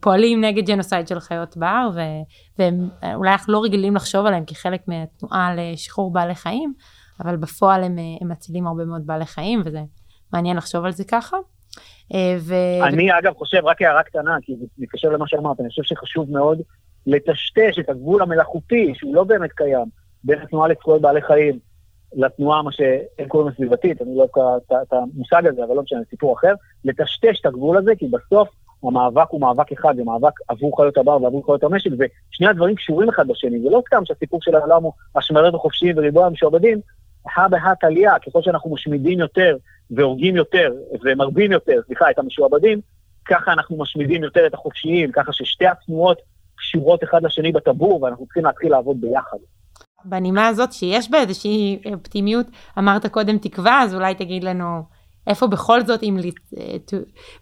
פועלים 0.00 0.44
נגד 0.44 0.66
ג'נוסייד 0.66 1.08
של 1.08 1.20
חיות 1.20 1.56
בר, 1.56 1.88
ו, 1.94 2.00
והם 2.58 2.88
אולי 3.14 3.30
אנחנו 3.30 3.52
לא 3.52 3.64
רגילים 3.64 3.96
לחשוב 3.96 4.26
עליהם 4.26 4.44
כחלק 4.44 4.80
מהתנועה 4.88 5.54
לשחרור 5.56 6.12
בעלי 6.12 6.34
חיים, 6.34 6.74
אבל 7.20 7.36
בפועל 7.36 7.84
הם, 7.84 7.96
הם 8.20 8.28
מצילים 8.28 8.66
הרבה 8.66 8.84
מאוד 8.84 9.06
בעלי 9.06 9.26
חיים, 9.26 9.62
וזה 9.64 9.80
מעניין 10.32 10.56
לחשוב 10.56 10.84
על 10.84 10.92
זה 10.92 11.04
ככה. 11.04 11.36
ו... 12.38 12.54
אני 12.82 13.12
ו... 13.12 13.18
אגב 13.18 13.34
חושב, 13.34 13.64
רק 13.64 13.82
הערה 13.82 14.02
קטנה, 14.02 14.36
כי 14.42 14.56
זה 14.56 14.64
מתקשר 14.78 15.08
למה 15.08 15.28
שאמרת, 15.28 15.60
אני 15.60 15.68
חושב 15.68 15.82
שחשוב 15.82 16.30
מאוד 16.30 16.58
לטשטש 17.06 17.78
את 17.80 17.88
הגבול 17.88 18.22
המלאכותי, 18.22 18.92
שהוא 18.94 19.14
לא 19.14 19.24
באמת 19.24 19.52
קיים. 19.52 19.86
בין 20.24 20.42
התנועה 20.42 20.68
לזכויות 20.68 21.02
בעלי 21.02 21.22
חיים 21.22 21.58
לתנועה, 22.12 22.62
מה 22.62 22.72
שהם 22.72 23.28
קוראים 23.28 23.48
לסביבתית, 23.48 24.02
אני 24.02 24.16
לא 24.16 24.26
אוהב 24.36 24.60
את 24.82 24.92
המושג 24.92 25.46
הזה, 25.46 25.64
אבל 25.64 25.74
לא 25.74 25.82
משנה, 25.82 26.00
סיפור 26.10 26.34
אחר, 26.38 26.54
לטשטש 26.84 27.40
את 27.40 27.46
הגבול 27.46 27.76
הזה, 27.76 27.92
כי 27.98 28.06
בסוף 28.08 28.48
המאבק 28.82 29.26
הוא 29.30 29.40
מאבק 29.40 29.72
אחד, 29.72 29.96
זה 29.96 30.04
מאבק 30.04 30.32
עבור 30.48 30.76
חיות 30.76 30.98
הבר 30.98 31.22
ועבור 31.22 31.46
חיות 31.46 31.64
המשק, 31.64 31.90
ושני 31.90 32.46
הדברים 32.46 32.74
קשורים 32.74 33.08
אחד 33.08 33.28
בשני, 33.28 33.60
זה 33.60 33.70
לא 33.70 33.82
סתם 33.86 34.02
שהסיפור 34.04 34.40
של 34.42 34.54
העולם 34.54 34.82
הוא 34.82 34.92
השמרת 35.16 35.54
החופשיים 35.54 35.98
וריבוי 35.98 36.24
המשועבדים, 36.24 36.80
הא 37.36 37.48
בהא 37.48 37.74
תליא, 37.80 38.10
ככל 38.26 38.42
שאנחנו 38.42 38.74
משמידים 38.74 39.18
יותר 39.18 39.56
והורגים 39.90 40.36
יותר 40.36 40.72
ומרבים 41.02 41.52
יותר, 41.52 41.80
סליחה, 41.86 42.10
את 42.10 42.18
המשועבדים, 42.18 42.80
ככה 43.24 43.52
אנחנו 43.52 43.78
משמידים 43.78 44.24
יותר 44.24 44.46
את 44.46 44.54
החופשיים, 44.54 45.12
ככה 45.12 45.32
ששתי 45.32 45.66
התנועות 45.66 46.18
קשורות 46.56 47.04
אחד 47.04 47.22
לשני 47.22 47.52
בטבור, 47.52 48.02
ואנחנו 48.02 48.24
צריכים 48.24 48.44
להתחיל 48.44 48.70
לעבוד 48.70 49.00
ביחד. 49.00 49.36
בנימה 50.04 50.46
הזאת 50.46 50.72
שיש 50.72 51.10
בה 51.10 51.18
איזושהי 51.18 51.78
אופטימיות, 51.92 52.46
אמרת 52.78 53.06
קודם 53.06 53.38
תקווה, 53.38 53.82
אז 53.82 53.94
אולי 53.94 54.14
תגיד 54.14 54.44
לנו 54.44 54.82
איפה 55.26 55.46
בכל 55.46 55.80
זאת 55.80 56.00
עם 56.02 56.16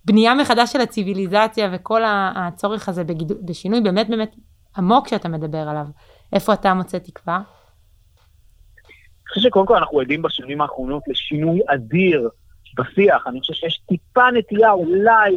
בנייה 0.04 0.34
מחדש 0.34 0.72
של 0.72 0.80
הציוויליזציה 0.80 1.70
וכל 1.72 2.02
הצורך 2.36 2.88
הזה 2.88 3.04
בגידול, 3.04 3.38
בשינוי 3.44 3.80
באמת 3.80 4.08
באמת 4.08 4.34
עמוק 4.76 5.08
שאתה 5.08 5.28
מדבר 5.28 5.68
עליו, 5.68 5.86
איפה 6.32 6.52
אתה 6.52 6.74
מוצא 6.74 6.98
תקווה? 6.98 7.36
אני 7.36 9.28
חושב 9.28 9.40
שקודם 9.40 9.66
כל 9.66 9.76
אנחנו 9.76 10.00
עדים 10.00 10.22
בשנים 10.22 10.60
האחרונות 10.60 11.02
לשינוי 11.06 11.60
אדיר 11.66 12.28
בשיח, 12.76 13.26
אני 13.26 13.40
חושב 13.40 13.54
שיש 13.54 13.78
טיפה 13.88 14.30
נטייה 14.30 14.72
אולי. 14.72 15.36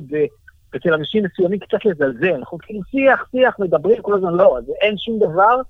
אצל 0.75 0.93
אנשים 0.93 1.23
מסוימים 1.23 1.59
קצת 1.59 1.85
לזלזל, 1.85 2.33
אנחנו 2.33 2.57
כאילו 2.57 2.81
שיח, 2.91 3.25
שיח, 3.31 3.59
מדברים 3.59 4.01
כל 4.01 4.13
הזמן, 4.13 4.33
לא, 4.33 4.57
אז 4.57 4.63
אין 4.81 4.97
שום 4.97 5.19
דבר 5.19 5.61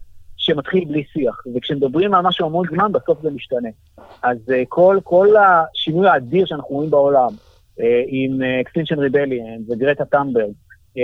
שמתחיל 0.47 0.85
בלי 0.85 1.03
שיח, 1.13 1.43
וכשמדברים 1.55 2.13
על 2.13 2.21
משהו 2.21 2.45
המון 2.45 2.67
זמן, 2.71 2.91
בסוף 2.91 3.21
זה 3.21 3.29
משתנה. 3.29 3.69
אז 4.23 4.37
uh, 4.49 4.53
כל, 4.69 4.99
כל 5.03 5.27
השינוי 5.37 6.07
האדיר 6.07 6.45
שאנחנו 6.45 6.75
רואים 6.75 6.89
בעולם, 6.89 7.29
uh, 7.29 7.81
עם 8.07 8.41
Extinction 8.61 8.99
Rebellion 8.99 9.61
וגרטה 9.69 10.05
תונברג, 10.05 10.51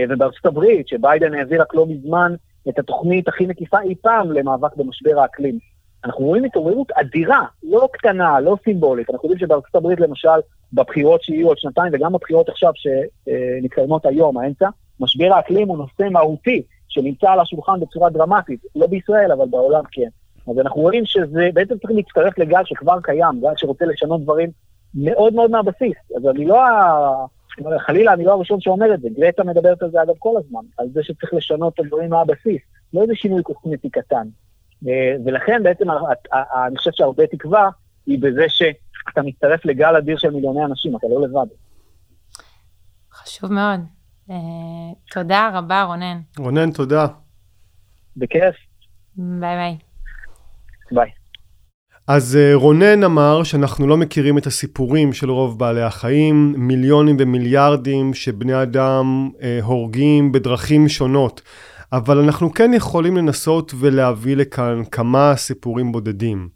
ובארצות 0.09 0.45
הברית, 0.45 0.87
שביידן 0.87 1.33
העביר 1.33 1.61
רק 1.61 1.73
לא 1.73 1.85
מזמן 1.85 2.35
את 2.69 2.79
התוכנית 2.79 3.27
הכי 3.27 3.45
מקיפה 3.45 3.81
אי 3.81 3.95
פעם 4.01 4.31
למאבק 4.31 4.75
במשבר 4.75 5.19
האקלים. 5.19 5.57
אנחנו 6.05 6.25
רואים 6.25 6.43
התעוררות 6.43 6.91
אדירה, 6.91 7.45
לא 7.63 7.89
קטנה, 7.91 8.39
לא 8.39 8.57
סימבולית. 8.63 9.09
אנחנו 9.09 9.29
יודעים 9.29 9.47
שבארצות 9.47 9.75
הברית, 9.75 9.99
למשל, 9.99 10.39
בבחירות 10.73 11.23
שיהיו 11.23 11.47
עוד 11.47 11.57
שנתיים, 11.57 11.91
וגם 11.93 12.13
בבחירות 12.13 12.49
עכשיו 12.49 12.71
שמתקיימות 12.75 14.05
היום, 14.05 14.37
האמצע, 14.37 14.69
משבר 14.99 15.33
האקלים 15.33 15.67
הוא 15.67 15.77
נושא 15.77 16.09
מהותי 16.11 16.61
שנמצא 16.93 17.31
על 17.31 17.39
השולחן 17.39 17.79
בצורה 17.79 18.09
דרמטית, 18.09 18.59
לא 18.75 18.87
בישראל, 18.87 19.31
אבל 19.31 19.45
בעולם 19.49 19.83
כן. 19.91 20.07
אז 20.51 20.59
אנחנו 20.59 20.81
רואים 20.81 21.05
שזה 21.05 21.49
בעצם 21.53 21.77
צריך 21.77 21.91
להצטרף 21.95 22.37
לגל 22.37 22.61
שכבר 22.65 23.01
קיים, 23.03 23.41
גל 23.41 23.53
שרוצה 23.57 23.85
לשנות 23.85 24.21
דברים 24.21 24.49
מאוד 24.95 25.33
מאוד 25.33 25.51
מהבסיס. 25.51 25.97
אז 26.17 26.27
אני 26.27 26.45
לא, 26.45 26.59
חלילה, 27.79 28.13
אני 28.13 28.25
לא 28.25 28.33
הראשון 28.33 28.61
שאומר 28.61 28.93
את 28.93 29.01
זה, 29.01 29.07
גרטה 29.17 29.43
מדברת 29.43 29.83
על 29.83 29.91
זה 29.91 30.01
אגב 30.01 30.13
כל 30.19 30.37
הזמן, 30.37 30.61
על 30.77 30.87
זה 30.93 31.03
שצריך 31.03 31.33
לשנות 31.33 31.73
את 31.73 31.79
הדברים 31.79 32.09
מהבסיס, 32.09 32.61
לא 32.93 33.01
איזה 33.01 33.13
שינוי 33.15 33.43
קוסמטי 33.43 33.89
קטן. 33.89 34.27
אה, 34.87 35.15
ולכן 35.25 35.63
בעצם 35.63 35.85
אני 36.67 36.77
חושב 36.77 36.91
שהרבה 36.93 37.27
תקווה 37.27 37.69
היא 38.05 38.19
בזה 38.21 38.45
שאתה 38.47 39.21
מצטרף 39.21 39.65
לגל 39.65 39.95
אדיר 39.95 40.17
של 40.17 40.29
מיליוני 40.29 40.65
אנשים, 40.65 40.95
אתה 40.95 41.07
לא 41.07 41.21
לבד. 41.21 41.47
חשוב 43.13 43.51
מאוד. 43.51 43.79
אה, 44.31 44.35
תודה 45.11 45.49
רבה, 45.53 45.83
רונן. 45.83 46.19
רונן, 46.37 46.71
תודה. 46.71 47.07
בכיף. 48.17 48.55
ביי 49.15 49.55
ביי. 49.55 49.77
ביי. 50.91 51.09
אז 52.07 52.35
אה, 52.35 52.55
רונן 52.55 53.03
אמר 53.03 53.43
שאנחנו 53.43 53.87
לא 53.87 53.97
מכירים 53.97 54.37
את 54.37 54.47
הסיפורים 54.47 55.13
של 55.13 55.31
רוב 55.31 55.59
בעלי 55.59 55.81
החיים, 55.81 56.55
מיליונים 56.57 57.15
ומיליארדים 57.19 58.13
שבני 58.13 58.61
אדם 58.61 59.29
אה, 59.41 59.59
הורגים 59.63 60.31
בדרכים 60.31 60.89
שונות, 60.89 61.41
אבל 61.93 62.17
אנחנו 62.17 62.53
כן 62.53 62.73
יכולים 62.73 63.17
לנסות 63.17 63.73
ולהביא 63.79 64.35
לכאן 64.35 64.81
כמה 64.91 65.33
סיפורים 65.35 65.91
בודדים. 65.91 66.49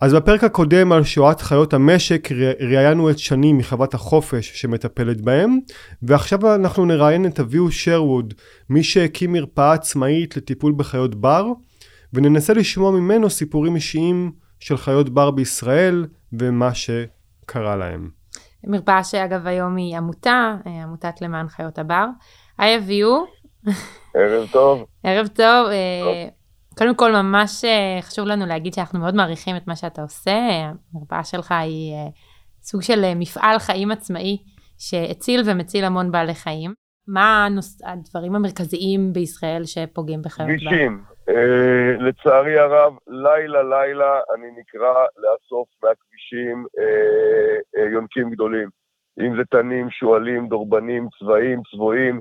אז 0.00 0.14
בפרק 0.14 0.44
הקודם 0.44 0.92
על 0.92 1.04
שואת 1.04 1.40
חיות 1.40 1.74
המשק 1.74 2.28
ראיינו 2.60 3.10
את 3.10 3.18
שני 3.18 3.52
מחוות 3.52 3.94
החופש 3.94 4.60
שמטפלת 4.60 5.20
בהם 5.20 5.58
ועכשיו 6.02 6.54
אנחנו 6.54 6.84
נראיין 6.84 7.26
את 7.26 7.40
אביהו 7.40 7.72
שרווד 7.72 8.34
מי 8.70 8.82
שהקים 8.82 9.32
מרפאה 9.32 9.72
עצמאית 9.72 10.36
לטיפול 10.36 10.72
בחיות 10.76 11.14
בר 11.14 11.46
וננסה 12.12 12.54
לשמוע 12.54 12.90
ממנו 12.90 13.30
סיפורים 13.30 13.74
אישיים 13.74 14.32
של 14.60 14.76
חיות 14.76 15.08
בר 15.08 15.30
בישראל 15.30 16.06
ומה 16.32 16.70
שקרה 16.74 17.76
להם. 17.76 18.10
מרפאה 18.64 19.04
שאגב 19.04 19.46
היום 19.46 19.76
היא 19.76 19.96
עמותה, 19.96 20.54
אה, 20.66 20.82
עמותת 20.82 21.20
למען 21.20 21.48
חיות 21.48 21.78
הבר. 21.78 22.04
היי 22.58 22.76
אביהו. 22.76 23.26
ערב 24.14 24.48
טוב. 24.52 24.84
ערב 25.02 25.26
טוב. 25.26 25.66
אה, 25.66 26.00
טוב. 26.02 26.37
קודם 26.78 26.94
כל 26.96 27.12
ממש 27.12 27.64
אה, 27.64 28.02
חשוב 28.02 28.26
לנו 28.26 28.46
להגיד 28.46 28.72
שאנחנו 28.74 28.98
מאוד 28.98 29.14
מעריכים 29.14 29.56
את 29.56 29.66
מה 29.66 29.76
שאתה 29.76 30.02
עושה. 30.02 30.38
המרפאה 30.94 31.24
שלך 31.24 31.52
היא 31.52 31.94
סוג 32.62 32.82
של 32.82 33.14
מפעל 33.16 33.58
חיים 33.58 33.90
עצמאי 33.90 34.38
שהציל 34.78 35.40
ומציל 35.46 35.84
המון 35.84 36.12
בעלי 36.12 36.34
חיים. 36.34 36.74
מה 37.08 37.46
הנוס... 37.46 37.82
הדברים 37.84 38.34
המרכזיים 38.34 39.12
בישראל 39.12 39.64
שפוגעים 39.64 40.22
בחיות 40.22 40.48
בר? 40.48 40.56
כבישים. 40.56 41.02
אה, 41.28 41.96
לצערי 41.98 42.58
הרב, 42.58 42.92
לילה 43.06 43.62
לילה 43.62 44.20
אני 44.34 44.50
נקרא 44.60 44.94
לאסוף 45.16 45.68
מהכבישים 45.82 46.66
אה, 46.78 47.82
אה, 47.82 47.88
יונקים 47.90 48.30
גדולים. 48.30 48.68
אם 49.20 49.36
זה 49.36 49.42
תנים, 49.50 49.90
שועלים, 49.90 50.48
דורבנים, 50.48 51.08
צבעים, 51.18 51.60
צבועים. 51.70 52.20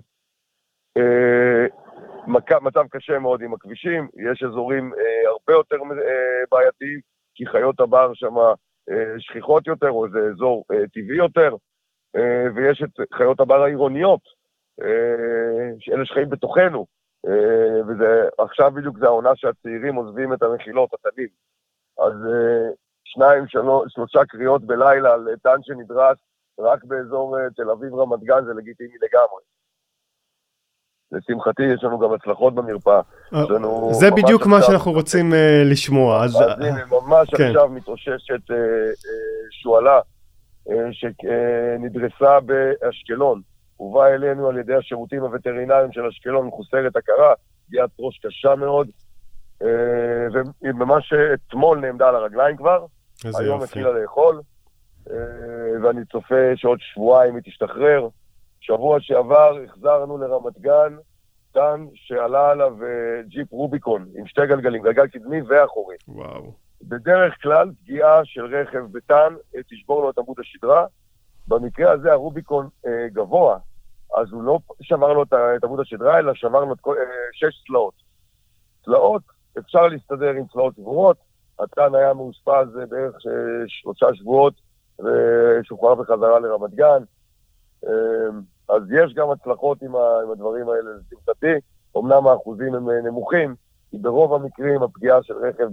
אה, 0.97 1.65
מצב 2.61 2.83
קשה 2.91 3.19
מאוד 3.19 3.41
עם 3.41 3.53
הכבישים, 3.53 4.07
יש 4.31 4.43
אזורים 4.43 4.93
אה, 4.93 5.29
הרבה 5.29 5.53
יותר 5.53 5.75
אה, 5.75 6.43
בעייתיים, 6.51 6.99
כי 7.35 7.45
חיות 7.45 7.79
הבר 7.79 8.11
שם 8.13 8.37
אה, 8.89 9.19
שכיחות 9.19 9.67
יותר, 9.67 9.89
או 9.89 10.09
זה 10.09 10.19
אזור 10.19 10.65
אה, 10.71 10.87
טבעי 10.93 11.17
יותר, 11.17 11.55
אה, 12.15 12.45
ויש 12.55 12.83
את 12.83 13.13
חיות 13.13 13.39
הבר 13.39 13.63
העירוניות, 13.63 14.21
אה, 14.81 15.93
אלה 15.93 16.05
שחיים 16.05 16.29
בתוכנו, 16.29 16.85
אה, 17.27 17.81
ועכשיו 18.39 18.71
בדיוק 18.71 18.97
זה 18.99 19.05
העונה 19.05 19.35
שהצעירים 19.35 19.95
עוזבים 19.95 20.33
את 20.33 20.43
המחילות, 20.43 20.89
התנים. 20.93 21.27
אז 21.99 22.13
אה, 22.13 22.69
שניים, 23.03 23.47
שלוש, 23.47 23.93
שלושה 23.93 24.25
קריאות 24.25 24.63
בלילה 24.65 25.13
על 25.13 25.27
טן 25.43 25.57
שנדרס 25.61 26.17
רק 26.59 26.83
באזור 26.83 27.37
תל 27.55 27.69
אביב 27.69 27.95
רמת 27.95 28.19
גן 28.19 28.45
זה 28.45 28.53
לגיטימי 28.53 28.95
לגמרי. 29.01 29.41
לשמחתי 31.11 31.63
יש 31.63 31.83
לנו 31.83 31.99
גם 31.99 32.13
הצלחות 32.13 32.55
במרפאה. 32.55 33.01
זה 33.91 34.11
בדיוק 34.11 34.45
מה 34.45 34.61
שאנחנו 34.61 34.91
רוצים 34.91 35.33
לשמוע. 35.65 36.23
אז 36.23 36.35
הנה, 36.35 36.85
ממש 36.85 37.29
כן. 37.35 37.47
עכשיו 37.47 37.69
מתאוששת 37.69 38.41
שועלה 39.51 39.99
שנדרסה 40.91 42.39
באשקלון. 42.39 43.41
הובא 43.77 44.07
אלינו 44.07 44.47
על 44.47 44.57
ידי 44.57 44.73
השירותים 44.73 45.23
הווטרינריים 45.23 45.91
של 45.91 46.05
אשקלון 46.05 46.47
מחוסרת 46.47 46.95
הכרה, 46.95 47.33
פגיעת 47.67 47.89
ראש 47.99 48.19
קשה 48.25 48.55
מאוד, 48.55 48.87
אה, 49.61 49.67
וממש 50.61 51.13
אתמול 51.33 51.79
נעמדה 51.79 52.09
על 52.09 52.15
הרגליים 52.15 52.57
כבר, 52.57 52.85
היום 53.39 53.61
התחילה 53.61 53.91
לאכול, 53.91 54.41
אה, 55.09 55.15
ואני 55.83 56.05
צופה 56.11 56.55
שעוד 56.55 56.79
שבועיים 56.81 57.35
היא 57.35 57.43
תשתחרר. 57.45 58.07
שבוע 58.67 58.97
שעבר 59.01 59.57
החזרנו 59.65 60.17
לרמת 60.17 60.59
גן 60.59 60.95
טן 61.51 61.85
שעלה 61.93 62.49
עליו 62.49 62.83
אה, 62.83 63.21
ג'יפ 63.27 63.51
רוביקון 63.51 64.05
עם 64.15 64.27
שתי 64.27 64.41
גלגלים, 64.47 64.83
גלגל 64.83 65.07
קדמי 65.07 65.41
ואחורי. 65.41 65.95
וואו. 66.07 66.51
בדרך 66.81 67.41
כלל 67.41 67.71
פגיעה 67.83 68.25
של 68.25 68.45
רכב 68.55 68.79
בטן 68.91 69.33
תשבור 69.69 70.01
לו 70.01 70.09
את 70.09 70.17
עמוד 70.17 70.39
השדרה, 70.39 70.85
במקרה 71.47 71.91
הזה 71.91 72.11
הרוביקון 72.11 72.69
אה, 72.85 73.07
גבוה, 73.13 73.57
אז 74.15 74.31
הוא 74.31 74.43
לא 74.43 74.59
שבר 74.81 75.13
לו 75.13 75.23
את 75.23 75.63
עמוד 75.63 75.79
השדרה, 75.79 76.19
אלא 76.19 76.33
שבר 76.33 76.65
לו 76.65 76.73
את 76.73 76.79
כל, 76.81 76.95
אה, 76.97 77.03
שש 77.33 77.63
צלעות. 77.67 77.93
צלעות, 78.85 79.21
אפשר 79.59 79.87
להסתדר 79.87 80.29
עם 80.29 80.45
צלעות 80.53 80.75
שבורות, 80.75 81.17
הטן 81.59 81.95
היה 81.95 82.13
מאושפז 82.13 82.77
אה, 82.79 82.85
בערך 82.85 83.15
שלושה 83.67 84.05
שבועות 84.13 84.53
ושוחרר 84.99 85.95
בחזרה 85.95 86.39
לרמת 86.39 86.73
גן. 86.73 87.03
אה, 87.87 88.29
אז 88.69 88.81
יש 88.91 89.13
גם 89.13 89.29
הצלחות 89.31 89.81
עם, 89.81 89.95
ה, 89.95 90.21
עם 90.23 90.31
הדברים 90.31 90.69
האלה, 90.69 90.89
לשמחתי. 90.99 91.53
אמנם 91.97 92.27
האחוזים 92.27 92.75
הם 92.75 92.89
אה, 92.89 93.01
נמוכים, 93.01 93.55
כי 93.91 93.97
ברוב 93.97 94.33
המקרים 94.33 94.83
הפגיעה 94.83 95.23
של 95.23 95.33
רכב 95.33 95.67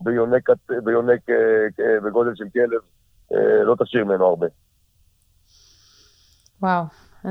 ביונק, 0.00 0.48
ביונק 0.84 1.20
בגודל 2.04 2.34
של 2.34 2.44
כלב 2.52 2.80
לא 3.62 3.74
תשאיר 3.78 4.04
ממנו 4.04 4.26
הרבה. 4.26 4.46
וואו, 6.62 6.82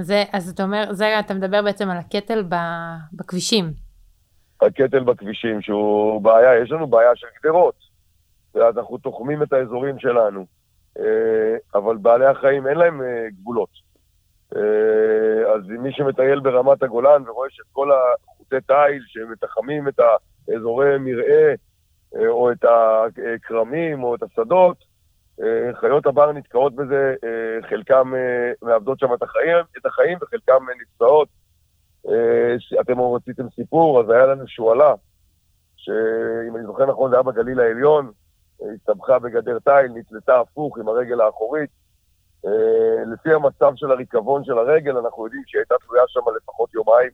זה, 0.01 0.23
אז 0.33 0.49
אתה 0.49 0.63
אומר, 0.63 0.93
זה, 0.93 1.19
אתה 1.19 1.33
מדבר 1.33 1.61
בעצם 1.61 1.89
על 1.89 1.97
הקטל 1.97 2.43
ב, 2.49 2.55
בכבישים. 3.13 3.73
הקטל 4.61 5.03
בכבישים, 5.03 5.61
שהוא 5.61 6.21
בעיה, 6.21 6.61
יש 6.63 6.71
לנו 6.71 6.87
בעיה 6.87 7.15
של 7.15 7.27
גדרות. 7.43 7.75
ואז 8.55 8.77
אנחנו 8.77 8.97
תוחמים 8.97 9.43
את 9.43 9.53
האזורים 9.53 9.99
שלנו. 9.99 10.45
אה, 10.99 11.55
אבל 11.75 11.97
בעלי 11.97 12.25
החיים 12.25 12.67
אין 12.67 12.77
להם 12.77 13.01
אה, 13.01 13.27
גבולות. 13.39 13.84
אה, 14.55 15.53
אז 15.53 15.67
מי 15.67 15.91
שמטייל 15.91 16.39
ברמת 16.39 16.83
הגולן 16.83 17.23
ורואה 17.27 17.49
שאת 17.49 17.65
כל 17.71 17.91
החוטי 17.91 18.61
תיל 18.67 19.03
שמתחמים 19.07 19.87
את 19.87 19.99
האזורי 20.47 20.97
מרעה, 20.99 21.53
או 22.27 22.51
את 22.51 22.65
הכרמים, 23.35 24.03
או 24.03 24.15
את 24.15 24.23
השדות, 24.23 24.77
אה, 25.41 25.75
חיות 25.79 26.05
הבר 26.05 26.31
נתקעות 26.31 26.75
בזה, 26.75 27.15
אה, 27.23 27.67
חלקם 27.69 28.15
אה, 28.15 28.51
מאבדות 28.61 28.99
שם 28.99 29.13
את 29.13 29.23
החיים, 29.23 29.57
את 29.77 29.85
החיים 29.85 30.17
וחלקם 30.21 30.65
נפצעות. 30.81 31.27
אתם 32.81 32.99
רציתם 32.99 33.49
סיפור, 33.49 34.01
אז 34.01 34.09
היה 34.09 34.25
לנו 34.25 34.47
שועלה, 34.47 34.93
שאם 35.75 36.55
אני 36.55 36.65
זוכר 36.65 36.85
נכון 36.85 37.09
זה 37.09 37.15
היה 37.15 37.23
בגליל 37.23 37.59
העליון, 37.59 38.11
הסתבכה 38.73 39.19
בגדר 39.19 39.59
תיל, 39.59 39.91
נתלתה 39.93 40.39
הפוך 40.39 40.77
עם 40.77 40.87
הרגל 40.87 41.21
האחורית. 41.21 41.69
לפי 43.13 43.33
המצב 43.33 43.71
של 43.75 43.91
הריקבון 43.91 44.43
של 44.43 44.57
הרגל, 44.57 44.97
אנחנו 44.97 45.25
יודעים 45.25 45.43
שהיא 45.45 45.59
הייתה 45.59 45.75
תלויה 45.85 46.03
שם 46.07 46.19
לפחות 46.37 46.73
יומיים. 46.73 47.09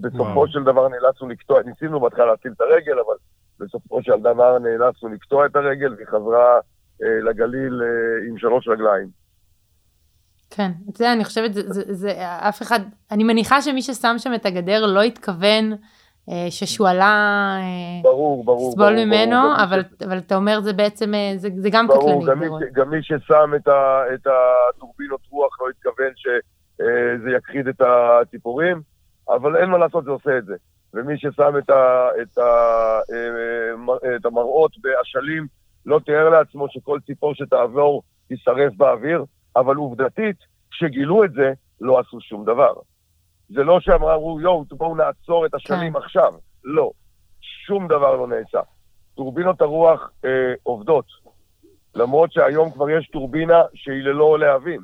בסופו 0.00 0.48
של 0.48 0.64
דבר 0.64 0.88
נאלצנו 0.88 1.28
לקטוע, 1.28 1.62
ניסינו 1.62 2.00
בהתחלה 2.00 2.26
להציל 2.26 2.52
את 2.56 2.60
הרגל, 2.60 2.98
אבל 3.06 3.16
בסופו 3.60 4.02
של 4.02 4.20
דבר 4.20 4.58
נאלצנו 4.58 5.08
לקטוע 5.08 5.46
את 5.46 5.56
הרגל 5.56 5.94
והיא 5.94 6.06
חזרה 6.06 6.58
אה, 7.02 7.20
לגליל 7.30 7.82
אה, 7.82 8.28
עם 8.28 8.38
שלוש 8.38 8.68
רגליים. 8.68 9.08
כן, 10.50 10.70
את 10.90 10.96
זה 10.96 11.12
אני 11.12 11.24
חושבת, 11.24 11.54
זה, 11.54 11.72
זה, 11.72 11.94
זה, 11.94 12.12
אף 12.20 12.62
אחד, 12.62 12.80
אני 13.10 13.24
מניחה 13.24 13.62
שמי 13.62 13.82
ששם 13.82 14.14
שם 14.18 14.34
את 14.34 14.46
הגדר 14.46 14.86
לא 14.86 15.02
התכוון 15.02 15.72
אה, 15.72 15.76
ששועלה 16.50 17.56
אה, 17.60 18.02
ברור, 18.02 18.44
ברור, 18.44 18.72
סבול 18.72 18.92
ברור, 18.92 19.04
ממנו, 19.04 19.42
ברור, 19.42 19.62
אבל, 19.64 19.82
ש... 19.82 20.02
אבל 20.02 20.18
אתה 20.18 20.36
אומר 20.36 20.60
זה 20.60 20.72
בעצם, 20.72 21.14
אה, 21.14 21.32
זה, 21.36 21.48
זה 21.56 21.68
גם 21.72 21.86
ברור, 21.86 22.22
קטלני. 22.22 22.46
גם, 22.46 22.58
מי, 22.58 22.66
גם 22.72 22.90
מי 22.90 23.02
ששם 23.02 23.50
את, 23.56 23.68
ה, 23.68 24.02
את 24.14 24.26
הטורבינות 24.26 25.20
רוח 25.30 25.60
לא 25.60 25.66
התכוון 25.68 26.12
שזה 26.16 27.30
אה, 27.30 27.36
יכחיד 27.36 27.68
את 27.68 27.80
הציפורים, 27.80 28.82
אבל 29.28 29.56
אין 29.56 29.70
מה 29.70 29.78
לעשות, 29.78 30.04
זה 30.04 30.10
עושה 30.10 30.38
את 30.38 30.44
זה. 30.44 30.54
ומי 30.94 31.18
ששם 31.18 31.58
את, 31.58 31.70
ה, 31.70 32.08
את, 32.22 32.38
ה, 32.38 32.42
אה, 33.12 34.16
את 34.16 34.26
המראות 34.26 34.72
באשלים 34.80 35.46
לא 35.86 36.00
תיאר 36.04 36.28
לעצמו 36.28 36.66
שכל 36.70 36.98
ציפור 37.06 37.34
שתעבור 37.34 38.02
תישרף 38.28 38.74
באוויר, 38.76 39.24
אבל 39.56 39.76
עובדתית, 39.76 40.36
כשגילו 40.70 41.24
את 41.24 41.32
זה, 41.32 41.52
לא 41.80 42.00
עשו 42.00 42.20
שום 42.20 42.44
דבר. 42.44 42.72
זה 43.48 43.64
לא 43.64 43.80
שאמרו, 43.80 44.40
יואו, 44.40 44.64
בואו 44.70 44.96
נעצור 44.96 45.46
את 45.46 45.54
השנים 45.54 45.92
כן. 45.92 45.98
עכשיו. 45.98 46.32
לא, 46.64 46.90
שום 47.40 47.88
דבר 47.88 48.16
לא 48.16 48.26
נעשה. 48.26 48.60
טורבינות 49.14 49.60
הרוח 49.60 50.10
אה, 50.24 50.54
עובדות, 50.62 51.04
למרות 51.94 52.32
שהיום 52.32 52.70
כבר 52.70 52.90
יש 52.90 53.08
טורבינה 53.12 53.62
שהיא 53.74 54.02
ללא 54.02 54.38
להבים. 54.38 54.80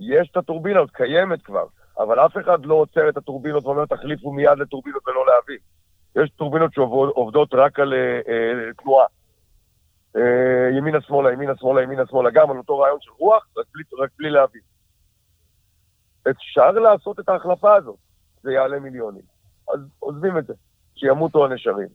יש 0.00 0.28
את 0.32 0.36
הטורבינה, 0.36 0.80
עוד 0.80 0.90
קיימת 0.90 1.42
כבר, 1.42 1.66
אבל 1.98 2.20
אף 2.20 2.36
אחד 2.36 2.66
לא 2.66 2.74
עוצר 2.74 3.08
את 3.08 3.16
הטורבינות 3.16 3.64
ואומר, 3.64 3.86
תחליפו 3.86 4.32
מיד 4.32 4.58
לטורבינות 4.58 5.08
ולא 5.08 5.26
להבים. 5.26 5.58
יש 6.16 6.30
טורבינות 6.30 6.74
שעובדות 6.74 7.54
רק 7.54 7.78
על 7.78 7.94
אה, 7.94 8.20
אה, 8.28 8.72
תנועה. 8.82 9.06
אה, 10.16 10.78
ימינה 10.78 11.00
שמאלה, 11.00 11.32
ימינה 11.32 11.52
שמאלה, 11.56 11.82
ימינה 11.82 12.02
שמאלה, 12.10 12.30
גם 12.30 12.50
על 12.50 12.58
אותו 12.58 12.78
רעיון 12.78 12.98
של 13.00 13.10
רוח, 13.18 13.46
רק 13.58 13.66
בלי, 13.74 13.84
רק 13.98 14.10
בלי 14.18 14.30
להבין. 14.30 14.60
אפשר 16.30 16.70
לעשות 16.70 17.20
את 17.20 17.28
ההחלפה 17.28 17.74
הזאת, 17.74 17.96
זה 18.42 18.52
יעלה 18.52 18.80
מיליונים. 18.80 19.22
אז 19.74 19.80
עוזבים 19.98 20.38
את 20.38 20.46
זה, 20.46 20.54
שימותו 20.94 21.44
הנשרים. 21.44 21.88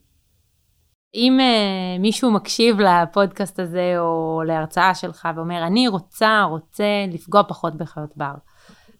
אם 1.15 1.37
uh, 1.39 2.01
מישהו 2.01 2.31
מקשיב 2.31 2.77
לפודקאסט 2.79 3.59
הזה 3.59 3.95
או 3.99 4.41
להרצאה 4.45 4.95
שלך 4.95 5.27
ואומר, 5.35 5.63
אני 5.67 5.87
רוצה, 5.87 6.43
רוצה 6.43 6.83
לפגוע 7.13 7.43
פחות 7.43 7.75
בחיות 7.75 8.17
בר, 8.17 8.33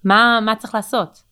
מה, 0.04 0.40
מה 0.46 0.56
צריך 0.56 0.76
לעשות? 0.76 1.24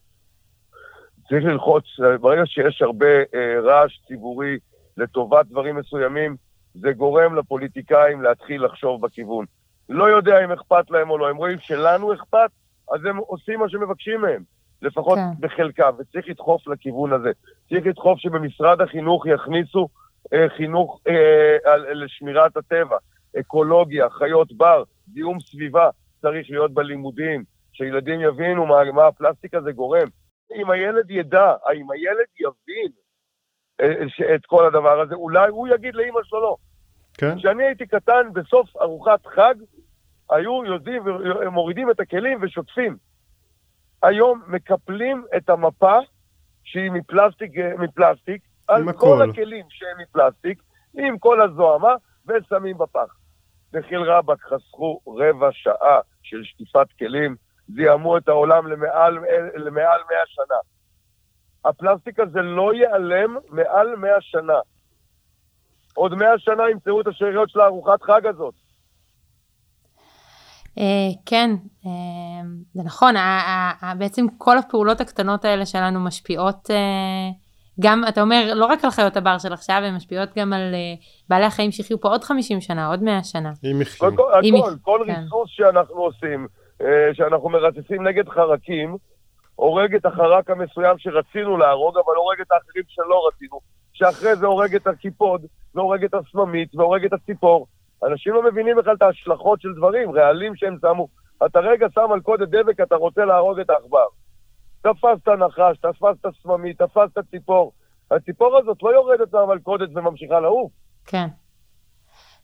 צריך 1.28 1.44
ללחוץ, 1.44 1.84
ברגע 2.20 2.42
שיש 2.46 2.82
הרבה 2.82 3.06
אה, 3.06 3.60
רעש 3.62 3.98
ציבורי 4.08 4.58
לטובת 4.96 5.46
דברים 5.46 5.76
מסוימים, 5.76 6.36
זה 6.74 6.92
גורם 6.92 7.36
לפוליטיקאים 7.36 8.22
להתחיל 8.22 8.64
לחשוב 8.64 9.06
בכיוון. 9.06 9.44
לא 9.88 10.04
יודע 10.04 10.44
אם 10.44 10.52
אכפת 10.52 10.90
להם 10.90 11.10
או 11.10 11.18
לא, 11.18 11.28
הם 11.28 11.36
רואים 11.36 11.58
שלנו 11.58 12.14
אכפת, 12.14 12.50
אז 12.92 13.04
הם 13.04 13.16
עושים 13.16 13.60
מה 13.60 13.68
שמבקשים 13.68 14.20
מהם, 14.20 14.42
לפחות 14.82 15.18
כן. 15.18 15.40
בחלקם, 15.40 15.90
וצריך 15.98 16.28
לדחוף 16.28 16.68
לכיוון 16.68 17.12
הזה. 17.12 17.30
צריך 17.68 17.86
לדחוף 17.86 18.18
שבמשרד 18.18 18.80
החינוך 18.80 19.26
יכניסו 19.26 19.88
אה, 20.32 20.46
חינוך 20.56 21.00
אה, 21.08 21.72
על, 21.72 22.04
לשמירת 22.04 22.56
הטבע, 22.56 22.96
אקולוגיה, 23.40 24.10
חיות 24.10 24.52
בר, 24.52 24.82
זיהום 25.12 25.40
סביבה, 25.40 25.90
צריך 26.22 26.50
להיות 26.50 26.74
בלימודים, 26.74 27.44
שילדים 27.72 28.20
יבינו 28.20 28.66
מה, 28.66 28.92
מה 28.92 29.06
הפלסטיק 29.06 29.54
הזה 29.54 29.72
גורם. 29.72 30.08
אם 30.54 30.70
הילד 30.70 31.10
ידע, 31.10 31.54
אם 31.74 31.90
הילד 31.90 32.26
יבין 32.40 32.92
אה, 33.80 34.34
את 34.34 34.46
כל 34.46 34.66
הדבר 34.66 35.00
הזה, 35.00 35.14
אולי 35.14 35.48
הוא 35.48 35.68
יגיד 35.68 35.94
לאימא 35.94 36.20
שלו 36.24 36.40
לא. 36.40 36.56
כן? 37.18 37.38
כשאני 37.38 37.64
הייתי 37.64 37.86
קטן, 37.86 38.32
בסוף 38.32 38.76
ארוחת 38.76 39.26
חג, 39.26 39.54
היו 40.30 40.64
יודעים 40.64 41.02
ומורידים 41.06 41.90
את 41.90 42.00
הכלים 42.00 42.38
ושוטפים. 42.42 42.96
היום 44.02 44.42
מקפלים 44.46 45.24
את 45.36 45.50
המפה 45.50 45.98
שהיא 46.64 46.90
מפלסטיק, 46.90 47.58
אה, 47.58 47.76
מפלסטיק 47.78 48.42
על 48.68 48.82
עם 48.82 48.92
כל 48.92 49.22
הכל. 49.22 49.30
הכלים 49.30 49.64
שהם 49.68 50.00
מפלסטיק, 50.02 50.62
עם 50.98 51.18
כל 51.18 51.40
הזוהמה, 51.40 51.94
ושמים 52.26 52.78
בפח. 52.78 53.16
בחיל 53.72 53.98
רבאק 53.98 54.42
חסכו 54.42 55.00
רבע 55.06 55.48
שעה 55.52 56.00
של 56.22 56.44
שטיפת 56.44 56.86
כלים, 56.98 57.36
זיהמו 57.68 58.18
את 58.18 58.28
העולם 58.28 58.66
למעל, 58.66 59.18
למעל 59.54 60.00
100 60.10 60.18
שנה. 60.26 60.58
הפלסטיק 61.64 62.20
הזה 62.20 62.42
לא 62.42 62.74
ייעלם 62.74 63.36
מעל 63.48 63.96
100 63.96 64.20
שנה. 64.20 64.58
עוד 65.94 66.14
100 66.14 66.38
שנה 66.38 66.70
ימצאו 66.70 67.00
את 67.00 67.06
השאריות 67.06 67.50
של 67.50 67.60
הארוחת 67.60 68.02
חג 68.02 68.26
הזאת. 68.26 68.54
אה, 70.78 70.84
כן, 71.26 71.50
אה, 71.86 71.90
זה 72.74 72.82
נכון, 72.84 73.14
בעצם 73.98 74.26
כל 74.38 74.58
הפעולות 74.58 75.00
הקטנות 75.00 75.44
האלה 75.44 75.66
שלנו 75.66 76.00
משפיעות 76.00 76.70
אה, 76.70 77.30
גם, 77.80 78.02
אתה 78.08 78.20
אומר, 78.22 78.52
לא 78.54 78.66
רק 78.66 78.84
על 78.84 78.90
חיות 78.90 79.16
הבר 79.16 79.38
של 79.38 79.52
עכשיו, 79.52 79.76
הן 79.76 79.94
משפיעות 79.94 80.28
גם 80.38 80.52
על 80.52 80.74
בעלי 81.28 81.44
החיים 81.44 81.72
שיחיו 81.72 82.00
פה 82.00 82.08
עוד 82.08 82.24
50 82.24 82.60
שנה, 82.60 82.86
עוד 82.86 83.02
100 83.02 83.24
שנה. 83.24 83.52
אם 83.72 83.80
יחיו. 83.82 84.08
הכל, 84.08 84.22
אם 84.44 84.54
הכל, 84.54 84.68
היא- 84.70 84.78
כל 84.82 85.04
כן. 85.06 85.12
ריסוס 85.22 85.50
שאנחנו 85.50 85.96
עושים, 85.96 86.46
שאנחנו 87.12 87.48
מרססים 87.48 88.08
נגד 88.08 88.28
חרקים, 88.28 88.96
הורג 89.54 89.94
את 89.94 90.06
החרק 90.06 90.50
המסוים 90.50 90.98
שרצינו 90.98 91.56
להרוג, 91.56 91.94
אבל 91.96 92.14
הורג 92.16 92.40
את 92.40 92.52
האחרים 92.52 92.84
שלא 92.88 93.28
רצינו, 93.28 93.60
שאחרי 93.92 94.36
זה 94.36 94.46
הורג 94.46 94.74
את 94.74 94.86
הקיפוד, 94.86 95.40
והורג 95.74 96.04
את 96.04 96.14
הסממית, 96.14 96.74
והורג 96.74 97.04
את 97.04 97.12
הציפור. 97.12 97.66
אנשים 98.06 98.34
לא 98.34 98.42
מבינים 98.42 98.76
בכלל 98.76 98.94
את 98.94 99.02
ההשלכות 99.02 99.60
של 99.60 99.68
דברים, 99.76 100.10
רעלים 100.10 100.56
שהם 100.56 100.76
שמו. 100.80 101.08
אתה 101.46 101.60
רגע 101.60 101.86
שם 101.94 102.10
מלכודת 102.10 102.48
דבק, 102.48 102.80
אתה 102.80 102.96
רוצה 102.96 103.24
להרוג 103.24 103.60
את 103.60 103.70
העכבר. 103.70 104.06
תפסת 104.82 105.28
נחש, 105.28 105.78
תפסת 105.78 106.34
סממית, 106.42 106.82
תפסת 106.82 107.18
ציפור. 107.30 107.72
הציפור 108.10 108.58
הזאת 108.58 108.82
לא 108.82 108.94
יורדת 108.94 109.34
מהמלכודת 109.34 109.88
וממשיכה 109.94 110.40
לעוף. 110.40 110.72
כן. 111.06 111.26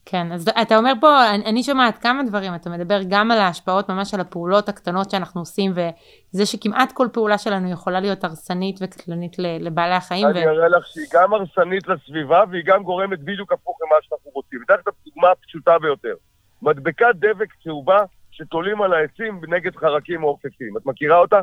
כן, 0.04 0.32
אז 0.32 0.50
אתה 0.62 0.76
אומר 0.76 0.92
פה, 1.00 1.30
אני, 1.30 1.44
אני 1.44 1.62
שומעת 1.62 1.98
כמה 1.98 2.22
דברים, 2.22 2.54
אתה 2.54 2.70
מדבר 2.70 3.00
גם 3.08 3.30
על 3.30 3.38
ההשפעות 3.38 3.88
ממש 3.88 4.14
על 4.14 4.20
הפעולות 4.20 4.68
הקטנות 4.68 5.10
שאנחנו 5.10 5.40
עושים, 5.40 5.72
וזה 5.72 6.46
שכמעט 6.46 6.92
כל 6.92 7.08
פעולה 7.12 7.38
שלנו 7.38 7.70
יכולה 7.70 8.00
להיות 8.00 8.24
הרסנית 8.24 8.78
וקטלנית 8.82 9.36
לבעלי 9.38 9.94
החיים. 9.94 10.26
אני 10.26 10.46
אראה 10.46 10.68
לך 10.68 10.86
שהיא 10.86 11.06
גם 11.12 11.34
הרסנית 11.34 11.88
לסביבה 11.88 12.42
והיא 12.50 12.62
גם 12.66 12.82
גורמת 12.82 13.20
בדיוק 13.20 13.52
הפוך 13.52 13.78
ממה 13.86 13.96
שאנחנו 14.02 14.30
רוצים. 14.30 14.60
אתן 14.66 14.74
לך 14.74 14.80
את 14.80 14.94
הדוגמה 15.02 15.30
הפשוטה 15.30 15.78
ביותר. 15.78 16.14
מדבקת 16.62 17.14
דבק 17.14 17.48
צהובה 17.62 17.98
שתולים 18.30 18.82
על 18.82 18.92
העצים 18.92 19.40
נגד 19.48 19.76
חרקים 19.76 20.20
מעופפים. 20.20 20.76
את 20.76 20.86
מכירה 20.86 21.18
אותה? 21.18 21.40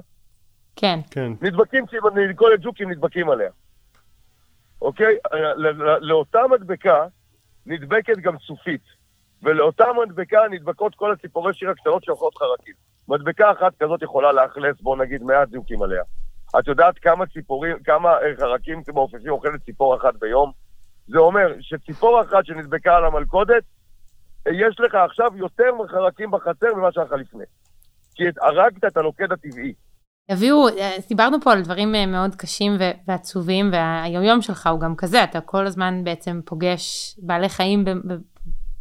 כן, 0.76 1.00
כן. 1.12 1.32
נדבקים, 1.42 1.86
כל 2.36 2.54
הג'וקים 2.54 2.92
נדבקים 2.92 3.30
עליה. 3.30 3.50
אוקיי? 4.82 5.18
לאותה 6.02 6.40
מדבקה 6.52 7.06
נדבקת 7.68 8.18
גם 8.18 8.38
צופית. 8.38 8.82
ולאותה 9.44 9.86
מדבקה 10.02 10.40
נדבקות 10.52 10.96
כל 10.96 11.12
הציפורי 11.12 11.54
שיר 11.54 11.70
הקטנות 11.70 12.04
שאוכלות 12.04 12.36
חרקים. 12.38 12.74
מדבקה 13.08 13.52
אחת 13.52 13.74
כזאת 13.80 14.02
יכולה 14.02 14.32
לאכלס, 14.32 14.82
בוא 14.82 14.98
נגיד, 14.98 15.24
100 15.24 15.46
ג'וקים 15.46 15.82
עליה. 15.82 16.04
את 16.60 16.68
יודעת 16.68 17.00
כמה 17.00 17.26
ציפורים, 17.26 17.80
כמה 17.84 18.10
אה, 18.10 18.36
חרקים 18.40 18.82
מעופפים 18.94 19.32
אוכלת 19.32 19.62
ציפור 19.66 19.96
אחת 19.96 20.16
ביום? 20.20 20.52
זה 21.08 21.18
אומר 21.18 21.54
שציפור 21.60 22.22
אחת 22.22 22.46
שנדבקה 22.46 22.96
על 22.98 23.06
המלכודת, 23.06 23.64
אה, 24.48 24.52
יש 24.54 24.80
לך 24.80 24.96
עכשיו 24.96 25.32
יותר 25.36 25.72
חרקים 25.90 26.32
בחצר 26.32 26.74
ממה 26.76 26.92
שהיה 26.92 27.06
לך 27.06 27.12
לפני. 27.12 27.44
כי 28.16 28.24
הרגת 28.42 28.86
את 28.86 28.98
הלוכד 28.98 29.32
הטבעי. 29.32 29.74
הביאו, 30.30 30.68
אה, 30.68 30.96
דיברנו 31.10 31.42
פה 31.42 31.54
על 31.54 31.62
דברים 31.62 31.96
אה, 31.96 32.06
מאוד 32.06 32.36
קשים 32.36 32.72
ועצובים, 33.08 33.70
והיומיום 33.72 34.42
שלך 34.42 34.68
הוא 34.68 34.80
גם 34.80 34.96
כזה, 34.96 35.24
אתה 35.24 35.42
כל 35.42 35.68
הזמן 35.68 36.04
בעצם 36.04 36.42
פוגש 36.46 37.16
בעלי 37.22 37.50
חיים 37.50 37.86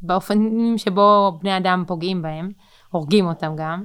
באופנים 0.03 0.79
שבו 0.79 1.39
בני 1.43 1.57
אדם 1.57 1.85
פוגעים 1.87 2.23
בהם, 2.23 2.51
הורגים 2.91 3.27
אותם 3.27 3.53
גם, 3.57 3.85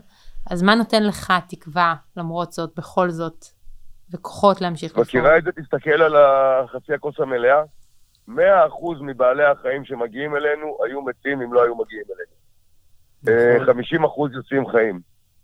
אז 0.49 0.63
מה 0.63 0.75
נותן 0.75 1.03
לך 1.03 1.33
תקווה, 1.49 1.95
למרות 2.17 2.51
זאת, 2.51 2.71
בכל 2.77 3.09
זאת, 3.09 3.45
וכוחות 4.13 4.61
להמשיך 4.61 4.97
מכירה 4.97 5.37
את 5.37 5.43
זה? 5.43 5.51
תסתכל 5.51 6.01
על 6.01 6.15
החצי 6.15 6.93
הכוס 6.93 7.19
המלאה. 7.19 7.63
100% 8.29 8.31
מבעלי 9.01 9.43
החיים 9.43 9.85
שמגיעים 9.85 10.35
אלינו 10.35 10.77
היו 10.85 11.01
מתים 11.01 11.41
אם 11.41 11.53
לא 11.53 11.63
היו 11.63 11.75
מגיעים 11.75 12.05
אלינו. 12.09 12.41
נכון. 13.57 13.69
אה, 13.69 14.07
50% 14.31 14.35
יוצאים 14.35 14.67
חיים. 14.67 14.99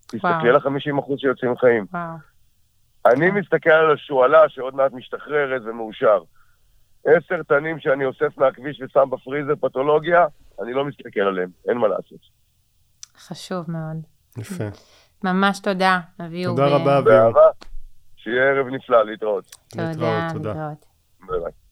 תסתכל 0.07 0.47
על 0.47 0.55
ה-50% 0.55 1.17
שיוצאים 1.17 1.57
חיים. 1.57 1.85
וואו, 1.93 2.17
אני 3.05 3.31
מסתכל 3.31 3.69
על 3.69 3.93
השועלה 3.93 4.49
שעוד 4.49 4.75
מעט 4.75 4.91
משתחררת 4.91 5.61
ומאושר. 5.65 6.19
עשר 7.05 7.43
תנים 7.43 7.79
שאני 7.79 8.05
אוסף 8.05 8.37
מהכביש 8.37 8.81
ושם 8.81 9.09
בפריזר 9.09 9.55
פתולוגיה, 9.55 10.25
אני 10.61 10.73
לא 10.73 10.85
מסתכל 10.85 11.19
עליהם, 11.19 11.49
אין 11.69 11.77
מה 11.77 11.87
לעשות. 11.87 12.19
חשוב 13.17 13.71
מאוד. 13.71 13.97
יפה. 14.37 14.63
ממש 15.23 15.59
תודה, 15.59 15.99
אביהו. 16.25 16.55
תודה 16.55 16.67
רבה, 16.67 16.97
אביהו. 16.97 17.31
שיהיה 18.15 18.43
ערב 18.43 18.67
נפלא, 18.67 19.05
להתראות. 19.05 19.45
תודה, 19.69 19.87
להתראות, 19.89 20.33
תודה. 20.33 20.49
להתראות. 20.49 20.85
ביי 21.27 21.39
ביי. 21.39 21.66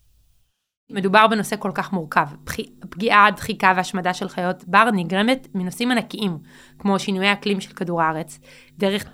מדובר 0.91 1.27
בנושא 1.27 1.55
כל 1.59 1.71
כך 1.73 1.93
מורכב. 1.93 2.25
פגיעה, 2.89 3.31
דחיקה 3.31 3.73
והשמדה 3.77 4.13
של 4.13 4.29
חיות 4.29 4.63
בר 4.67 4.89
נגרמת 4.93 5.47
מנושאים 5.55 5.91
ענקיים, 5.91 6.37
כמו 6.79 6.99
שינויי 6.99 7.33
אקלים 7.33 7.61
של 7.61 7.73
כדור 7.73 8.01
הארץ, 8.01 8.39
דרך 8.77 9.05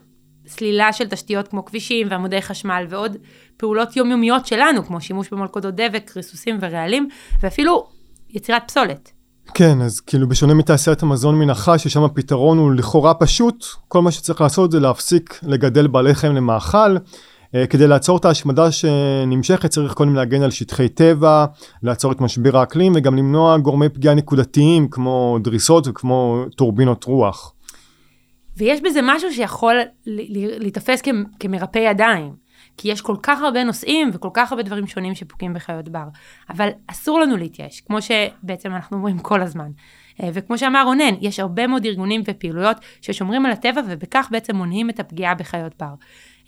סלילה 0.48 0.94
של 0.94 1.08
תשתיות 1.08 1.48
כמו 1.48 1.66
כבישים 1.66 2.08
ועמודי 2.10 2.42
חשמל 2.42 2.86
ועוד 2.90 3.18
פעולות 3.58 3.96
יומיומיות 3.96 4.46
שלנו, 4.46 4.84
כמו 4.84 5.02
שימוש 5.02 5.30
במלכודות 5.30 5.76
דבק, 5.76 6.12
ריסוסים 6.16 6.58
ורעלים, 6.62 7.10
ואפילו 7.42 7.88
יצירת 8.30 8.64
פסולת. 8.68 9.12
כן, 9.54 9.82
אז 9.82 10.00
כאילו 10.00 10.30
בשונה 10.30 10.54
מתעשיית 10.54 11.04
המזון 11.04 11.40
מן 11.40 11.50
החי, 11.50 11.76
ששם 11.78 12.04
הפתרון 12.04 12.58
הוא 12.58 12.72
לכאורה 12.72 13.14
פשוט, 13.14 13.66
כל 13.88 14.02
מה 14.02 14.12
שצריך 14.12 14.42
לעשות 14.42 14.72
זה 14.72 14.80
להפסיק 14.80 15.40
לגדל 15.44 15.88
בעלי 15.88 16.16
חיים 16.16 16.36
למאכל. 16.36 16.98
אה, 17.56 17.68
כדי 17.68 17.88
לעצור 17.88 18.18
את 18.18 18.26
ההשמדה 18.26 18.72
שנמשכת 18.72 19.70
צריך 19.70 19.94
קודם 19.94 20.16
להגן 20.16 20.42
על 20.42 20.52
שטחי 20.52 20.90
טבע, 20.90 21.46
לעצור 21.84 22.12
את 22.12 22.22
משבר 22.22 22.58
האקלים 22.58 22.94
וגם 22.96 23.16
למנוע 23.16 23.58
גורמי 23.58 23.90
פגיעה 23.90 24.16
נקודתיים 24.16 24.88
כמו 24.90 25.38
דריסות 25.44 25.88
וכמו 25.88 26.46
טורבינות 26.56 27.04
רוח. 27.04 27.54
ויש 28.58 28.82
בזה 28.82 29.00
משהו 29.04 29.34
שיכול 29.34 29.76
להיתפס 30.60 31.02
כמרפא 31.40 31.80
ידיים. 31.80 32.42
כי 32.78 32.92
יש 32.92 33.02
כל 33.02 33.16
כך 33.24 33.42
הרבה 33.42 33.64
נושאים 33.64 34.10
וכל 34.14 34.30
כך 34.34 34.52
הרבה 34.52 34.64
דברים 34.64 34.88
שונים 34.88 35.16
שפוגעים 35.16 35.54
בחיות 35.54 35.90
בר. 35.90 36.08
אבל 36.50 36.70
אסור 36.88 37.20
לנו 37.20 37.38
להתייאש, 37.38 37.82
כמו 37.82 37.98
שבעצם 38.02 38.72
אנחנו 38.72 38.98
אומרים 38.98 39.20
כל 39.20 39.42
הזמן. 39.42 39.72
אה, 40.24 40.30
וכמו 40.34 40.58
שאמר 40.58 40.84
רונן, 40.86 41.14
יש 41.22 41.40
הרבה 41.40 41.68
מאוד 41.68 41.86
ארגונים 41.86 42.22
ופעילויות 42.28 42.78
ששומרים 43.02 43.46
על 43.46 43.52
הטבע 43.52 43.82
ובכך 43.90 44.28
בעצם 44.32 44.56
מונעים 44.56 44.90
את 44.90 45.00
הפגיעה 45.00 45.36
בחיות 45.36 45.74
בר. 45.80 45.94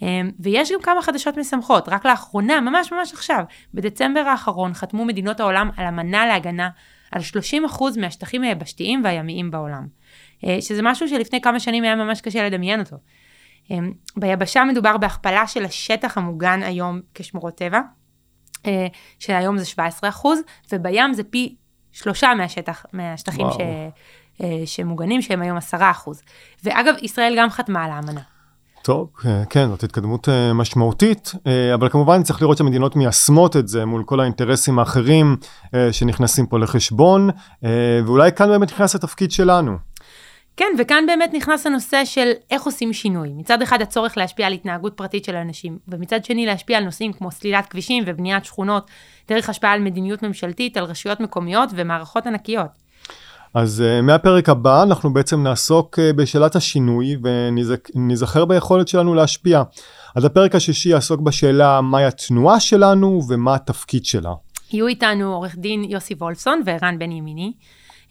אה, 0.04 0.22
ויש 0.39 0.72
גם 0.72 0.82
כמה 0.82 1.02
חדשות 1.02 1.38
משמחות, 1.38 1.89
רק 1.89 2.06
לאחרונה, 2.06 2.62
ממש 2.62 2.92
ממש 2.92 3.13
עכשיו, 3.13 3.44
בדצמבר 3.74 4.20
האחרון 4.20 4.74
חתמו 4.74 5.06
מדינות 5.06 5.39
העולם 5.39 5.70
על 5.78 5.86
אמנה 5.86 6.26
להגנה 6.26 6.70
על 7.12 7.22
30% 7.70 8.00
מהשטחים 8.00 8.42
היבשתיים 8.42 9.02
והימיים 9.04 9.52
בעולם. 9.52 9.88
אה, 10.46 10.58
שזה 10.62 10.82
משהו 10.84 11.10
שלפני 11.10 11.42
כמה 11.42 11.60
שנים 11.60 11.84
היה 11.84 11.96
ממש 11.96 12.22
קשה 12.22 12.46
לדמיין 12.50 12.80
אותו. 12.80 12.98
ביבשה 14.18 14.63
מדובר 14.63 14.98
בהכפלה 14.98 15.48
של 15.48 15.66
השטח 15.66 16.18
המוגן 16.18 16.63
היום 16.63 17.00
כשמורות 17.13 17.58
טבע, 17.58 17.80
שהיום 19.20 19.58
זה 19.58 19.66
17%, 19.66 20.26
ובים 20.72 21.13
זה 21.13 21.24
פי 21.24 21.56
שלושה 21.92 22.34
מהשטח, 22.34 22.86
מהשטחים 22.94 23.48
ש, 23.52 23.58
אה, 24.42 24.62
שמוגנים, 24.66 25.22
שהם 25.22 25.42
היום 25.42 25.58
עשרה 25.58 25.92
אחוז. 25.92 26.22
ואגב, 26.63 26.94
ישראל 27.02 27.36
גם 27.38 27.50
חתמה 27.50 27.86
על 27.86 27.92
האמנה. 27.92 28.22
טוב, 28.84 29.10
אה, 29.26 29.43
כן, 29.50 29.67
זאת 29.69 29.84
התקדמות 29.84 30.30
אה, 30.30 30.54
משמעותית, 30.54 31.32
אבל 31.74 31.89
כמובן 31.89 32.24
צריך 32.24 32.41
לראות 32.41 32.58
שהמדינות 32.58 32.96
מיישמות 32.96 33.58
את 33.58 33.67
זה 33.67 33.86
מול 33.86 34.04
כל 34.04 34.19
האינטרסים 34.19 34.80
האחרים 34.80 35.38
שנכנסים 35.91 36.46
פה 36.46 36.60
לחשבון, 36.60 37.30
ואולי 38.06 38.32
כאן 38.32 38.48
באמת 38.48 38.72
נכנס 38.72 38.96
התפקיד 38.96 39.32
שלנו. 39.32 39.78
כן, 40.58 40.65
וכאן 40.80 41.04
באמת 41.08 41.34
נכנס 41.34 41.67
הנושא 41.67 42.06
של 42.06 42.32
איך 42.52 42.63
עושים 42.63 42.93
שינוי. 42.93 43.30
מצד 43.36 43.62
אחד 43.62 43.82
הצורך 43.82 44.17
להשפיע 44.17 44.48
על 44.48 44.54
התנהגות 44.54 44.93
פרטית 44.93 45.26
של 45.26 45.36
אנשים, 45.36 45.78
ומצד 45.88 46.26
שני 46.26 46.46
להשפיע 46.46 46.78
על 46.78 46.84
נושאים 46.84 47.13
כמו 47.13 47.32
סלילת 47.32 47.65
כבישים 47.65 48.04
ובניית 48.08 48.46
שכונות, 48.46 48.91
דרך 49.30 49.50
השפעה 49.50 49.72
על 49.72 49.82
מדיניות 49.82 50.24
ממשלתית, 50.24 50.78
על 50.78 50.84
רשויות 50.84 51.19
מקומיות 51.19 51.69
ומערכות 51.76 52.28
ענקיות. 52.28 52.83
אז 53.54 53.84
uh, 53.86 54.02
מהפרק 54.02 54.50
הבא 54.50 54.84
אנחנו 54.84 55.13
בעצם 55.13 55.44
נעסוק 55.44 56.00
uh, 56.00 56.16
בשאלת 56.16 56.56
השינוי 56.56 57.18
ונזכר 57.24 58.46
ביכולת 58.46 58.88
שלנו 58.88 59.13
להשפיע. 59.13 59.63
אז 60.16 60.26
הפרק 60.26 60.56
השישי 60.56 60.89
יעסוק 60.89 61.22
בשאלה 61.22 61.82
מהי 61.82 62.06
התנועה 62.06 62.60
שלנו 62.60 63.22
ומה 63.30 63.56
התפקיד 63.56 64.06
שלה. 64.06 64.34
יהיו 64.74 64.88
איתנו 64.88 65.34
עורך 65.34 65.56
דין 65.56 65.84
יוסי 65.84 66.13
וולפסון 66.13 66.62
וערן 66.66 67.00
בן 67.00 67.12
ימיני. 67.12 67.54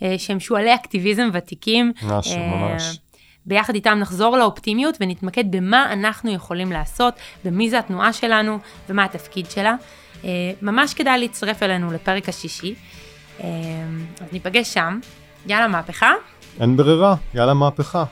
אה, 0.02 0.14
שהם 0.18 0.40
שועלי 0.40 0.74
אקטיביזם 0.74 1.28
ותיקים. 1.33 1.92
משהו, 2.02 2.37
אה, 2.37 2.57
ממש. 2.57 2.98
ביחד 3.46 3.74
איתם 3.74 3.98
נחזור 3.98 4.37
לאופטימיות 4.37 4.96
ונתמקד 5.00 5.44
במה 5.50 5.92
אנחנו 5.92 6.33
יכולים 6.33 6.72
לעשות, 6.72 7.14
במי 7.44 7.70
זה 7.70 7.78
התנועה 7.78 8.12
שלנו 8.12 8.59
ומה 8.88 9.05
התפקיד 9.05 9.50
שלה. 9.50 9.74
אה, 10.24 10.31
ממש 10.62 10.94
כדאי 10.94 11.20
להצטרף 11.20 11.62
אלינו 11.62 11.92
לפרק 11.92 12.28
השישי. 12.28 12.74
אז 14.20 14.33
ניפגש 14.33 14.74
שם. 14.74 15.00
יאללה 15.46 15.68
מהפכה. 15.68 16.12
אין 16.61 16.76
ברירה, 16.76 17.14
יאללה 17.35 17.55
מהפכה. 17.55 18.05